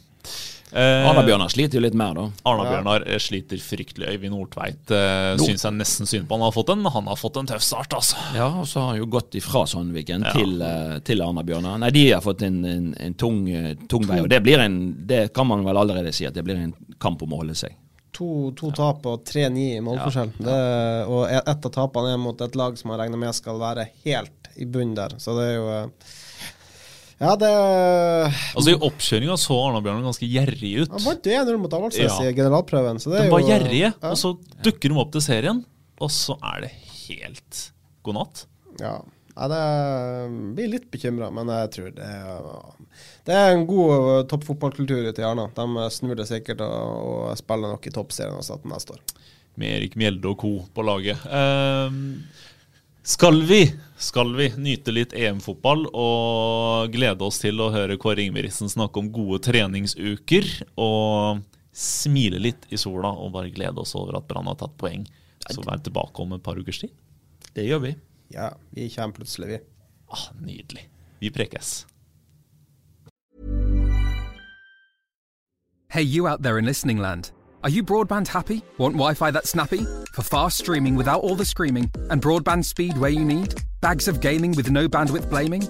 Eh, 0.73 1.09
Arna-Bjørnar 1.09 1.49
sliter 1.49 1.79
jo 1.79 1.83
litt 1.87 1.97
mer, 1.97 2.12
da. 2.16 2.27
Arna-Bjørnar 2.51 3.07
ja. 3.09 3.18
sliter 3.23 3.61
fryktelig. 3.62 4.11
Øyvind 4.12 4.35
Nordtveit 4.35 4.92
eh, 4.92 5.31
syns 5.40 5.64
jeg 5.64 5.77
nesten 5.79 6.11
synd 6.11 6.29
på. 6.29 6.37
Han 6.37 6.44
har 6.44 6.53
fått 6.53 6.73
en, 6.75 6.85
han 6.92 7.09
har 7.09 7.16
fått 7.16 7.38
en 7.40 7.49
tøff 7.49 7.64
start, 7.64 7.97
altså. 7.97 8.21
Ja, 8.37 8.51
og 8.61 8.68
så 8.68 8.83
har 8.83 8.92
han 8.92 9.01
jo 9.01 9.09
gått 9.12 9.38
ifra 9.40 9.64
Sandviken 9.71 10.27
Ja. 10.29 10.35
til, 10.37 10.61
eh, 10.61 10.99
til 11.09 11.25
Arna-Bjørnar. 11.25 11.81
Nei, 11.81 11.92
de 11.97 12.05
har 12.11 12.25
fått 12.25 12.44
en, 12.44 12.61
en, 12.68 12.92
en 13.01 13.16
tung, 13.16 13.47
eh, 13.49 13.73
tung 13.88 14.05
vei, 14.09 14.21
og 14.25 14.29
det 14.33 14.42
blir 14.44 14.61
en 14.64 14.79
Det 15.09 15.33
kan 15.33 15.49
man 15.49 15.64
vel 15.64 15.81
allerede 15.81 16.12
si, 16.12 16.27
at 16.29 16.37
det 16.37 16.44
blir 16.44 16.61
en 16.61 16.75
kamp 17.01 17.23
om 17.25 17.33
å 17.33 17.40
holde 17.40 17.57
seg. 17.57 17.73
To, 18.16 18.51
to 18.57 18.71
tap 18.75 19.05
og 19.07 19.25
3-9 19.29 19.64
i 19.77 19.81
målforskjell. 19.85 20.31
Det, 20.42 20.55
og 21.12 21.29
ett 21.31 21.66
av 21.68 21.73
tapene 21.75 22.14
er 22.16 22.18
mot 22.23 22.40
et 22.40 22.57
lag 22.59 22.79
som 22.81 22.88
man 22.90 22.99
regner 23.03 23.21
med 23.21 23.35
skal 23.37 23.61
være 23.61 23.85
helt 24.07 24.49
i 24.57 24.64
bunnen 24.66 24.94
der. 24.97 25.14
Så 25.23 25.35
det 25.38 25.44
er 25.51 25.55
jo 25.59 25.66
eh, 25.75 26.14
Ja, 27.18 27.35
det 27.38 27.51
Altså 27.51 28.71
I 28.73 28.79
oppkjøringa 28.88 29.37
så 29.38 29.57
Arna-Bjørnar 29.68 30.07
ganske 30.09 30.27
gjerrig 30.31 30.73
ut. 30.85 30.92
Han 30.94 31.05
vant 31.05 31.27
jo 31.27 31.37
1-0 31.42 31.61
mot 31.62 31.77
Avaldsnes 31.79 32.16
Ja. 32.18 32.29
i 32.31 32.35
generalprøven. 32.37 33.01
Så 33.03 33.11
det 33.12 33.21
De 33.21 33.27
er 33.27 33.33
var 33.35 33.42
jo, 33.44 33.51
gjerrige, 33.53 33.92
Ja. 33.92 34.11
og 34.12 34.16
så 34.18 34.33
dukker 34.62 34.88
de 34.94 34.99
opp 35.03 35.12
til 35.14 35.25
serien, 35.27 35.64
og 36.01 36.11
så 36.14 36.38
er 36.55 36.61
det 36.66 36.73
helt 37.09 37.62
god 38.07 38.14
natt. 38.21 38.44
Ja. 38.81 38.97
Ja 39.38 39.46
det 39.53 39.62
blir 40.57 40.72
litt 40.72 40.88
bekymra, 40.90 41.31
men 41.31 41.51
jeg 41.53 41.70
tror 41.77 41.92
det 41.94 42.07
er, 42.11 42.48
det 43.29 43.37
er 43.38 43.53
en 43.55 43.66
god 43.68 43.92
uh, 43.94 44.22
toppfotballkultur 44.31 45.07
ute 45.07 45.22
i 45.22 45.27
Arna. 45.27 45.46
De 45.55 45.88
snur 45.94 46.18
det 46.18 46.27
sikkert 46.31 46.64
og, 46.66 46.74
og 47.07 47.38
spiller 47.38 47.70
nok 47.74 47.87
i 47.87 47.94
toppserien 47.94 48.38
også 48.38 48.59
til 48.59 48.74
neste 48.74 48.96
år. 48.96 49.05
Med 49.59 49.77
Erik 49.77 49.94
Mjelde 49.98 50.33
og 50.33 50.42
co. 50.42 50.53
på 50.74 50.85
laget. 50.87 51.22
Ehm, 51.35 52.03
skal 53.03 53.40
vi 53.46 53.62
skal 53.98 54.35
vi 54.38 54.51
nyte 54.59 54.94
litt 54.94 55.14
EM-fotball 55.16 55.87
og 55.90 56.92
glede 56.94 57.27
oss 57.27 57.40
til 57.42 57.59
å 57.62 57.70
høre 57.74 57.98
Kåre 57.98 58.22
Ingebrigtsen 58.22 58.70
snakke 58.70 59.03
om 59.03 59.09
gode 59.14 59.40
treningsuker 59.48 60.46
og 60.79 61.40
smile 61.74 62.38
litt 62.42 62.68
i 62.70 62.79
sola 62.79 63.11
og 63.11 63.33
bare 63.35 63.55
glede 63.55 63.83
oss 63.83 63.96
over 63.98 64.20
at 64.20 64.29
Brann 64.31 64.51
har 64.51 64.59
tatt 64.61 64.77
poeng. 64.79 65.07
Så 65.48 65.64
vær 65.64 65.83
tilbake 65.83 66.22
om 66.22 66.37
et 66.37 66.44
par 66.44 66.59
ukers 66.59 66.83
tid. 66.83 66.94
Det 67.55 67.66
gjør 67.66 67.83
vi. 67.87 67.94
Ja, 68.31 68.51
vi 68.71 68.91
kommer 68.91 69.14
plutselig, 69.14 69.49
vi. 69.49 69.59
Ah, 70.11 70.33
nydelig. 70.41 70.88
Vi 71.21 71.31
prekes. 71.31 71.87
Hey, 75.91 76.03
you 76.03 76.29
out 76.29 76.43
there 76.43 76.59
in 76.59 76.64
listening 76.64 76.99
land. 76.99 77.31
Are 77.64 77.71
you 77.71 77.83
broadband 77.83 78.29
happy? 78.29 78.62
Want 78.79 78.95
Wi 78.95 79.14
Fi 79.14 79.31
that's 79.31 79.51
snappy? 79.51 79.87
For 80.12 80.23
fast 80.23 80.59
streaming 80.59 80.97
without 80.97 81.23
all 81.23 81.35
the 81.35 81.45
screaming? 81.45 81.91
And 82.11 82.23
broadband 82.23 82.64
speed 82.64 82.99
where 82.99 83.11
you 83.11 83.25
need? 83.25 83.55
Bags 83.81 84.09
of 84.09 84.21
gaming 84.21 84.55
with 84.57 84.71
no 84.71 84.88
bandwidth 84.88 85.29
blaming? 85.29 85.62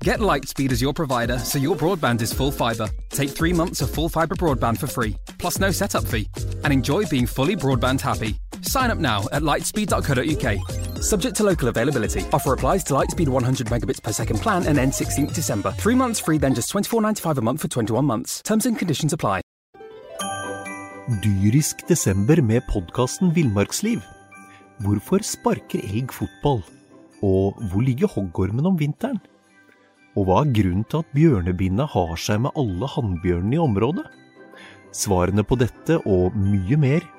Get 0.00 0.18
Lightspeed 0.18 0.72
as 0.72 0.82
your 0.82 0.92
provider 0.92 1.38
so 1.38 1.58
your 1.58 1.76
broadband 1.76 2.22
is 2.22 2.32
full 2.32 2.50
fibre. 2.50 2.88
Take 3.10 3.30
three 3.30 3.52
months 3.52 3.80
of 3.80 3.90
full 3.90 4.08
fibre 4.08 4.34
broadband 4.34 4.78
for 4.78 4.86
free, 4.86 5.16
plus 5.38 5.58
no 5.58 5.70
setup 5.70 6.04
fee. 6.04 6.28
And 6.64 6.72
enjoy 6.72 7.04
being 7.06 7.26
fully 7.26 7.56
broadband 7.56 8.00
happy. 8.00 8.36
Sign 8.62 8.90
up 8.90 8.98
now 8.98 9.24
at 9.32 9.42
lightspeed.co.uk. 9.42 11.02
Subject 11.02 11.36
to 11.36 11.44
local 11.44 11.68
availability. 11.68 12.20
Offer 12.32 12.54
applies 12.54 12.84
to 12.84 12.94
Lightspeed 12.94 13.28
100 13.28 13.66
megabits 13.68 14.02
per 14.02 14.12
second 14.12 14.40
plan 14.40 14.66
and 14.66 14.78
ends 14.78 15.00
16th 15.00 15.34
December. 15.34 15.72
Three 15.78 15.94
months 15.94 16.20
free, 16.20 16.38
then 16.38 16.54
just 16.54 16.72
$24.95 16.72 17.38
a 17.38 17.42
month 17.42 17.60
for 17.62 17.68
21 17.68 18.04
months. 18.04 18.42
Terms 18.42 18.66
and 18.66 18.78
conditions 18.78 19.12
apply. 19.12 19.40
Dyrisk 21.22 21.86
desember 21.86 22.42
med 22.42 22.64
podkasten 22.66 23.30
Villmarksliv. 23.30 24.00
Hvorfor 24.82 25.22
sparker 25.22 25.78
elg 25.78 26.10
fotball? 26.10 26.64
Og 27.22 27.54
hvor 27.70 27.84
ligger 27.86 28.10
hoggormen 28.10 28.66
om 28.66 28.74
vinteren? 28.80 29.20
Og 30.18 30.26
hva 30.26 30.40
er 30.42 30.50
grunnen 30.56 30.82
til 30.90 31.04
at 31.04 31.12
bjørnebinna 31.14 31.86
har 31.92 32.18
seg 32.18 32.42
med 32.42 32.58
alle 32.58 32.90
hannbjørnene 32.90 33.54
i 33.54 33.62
området? 33.62 34.02
Svarene 34.90 35.44
på 35.46 35.60
dette 35.60 36.00
og 36.10 36.34
mye 36.34 36.80
mer 36.80 37.06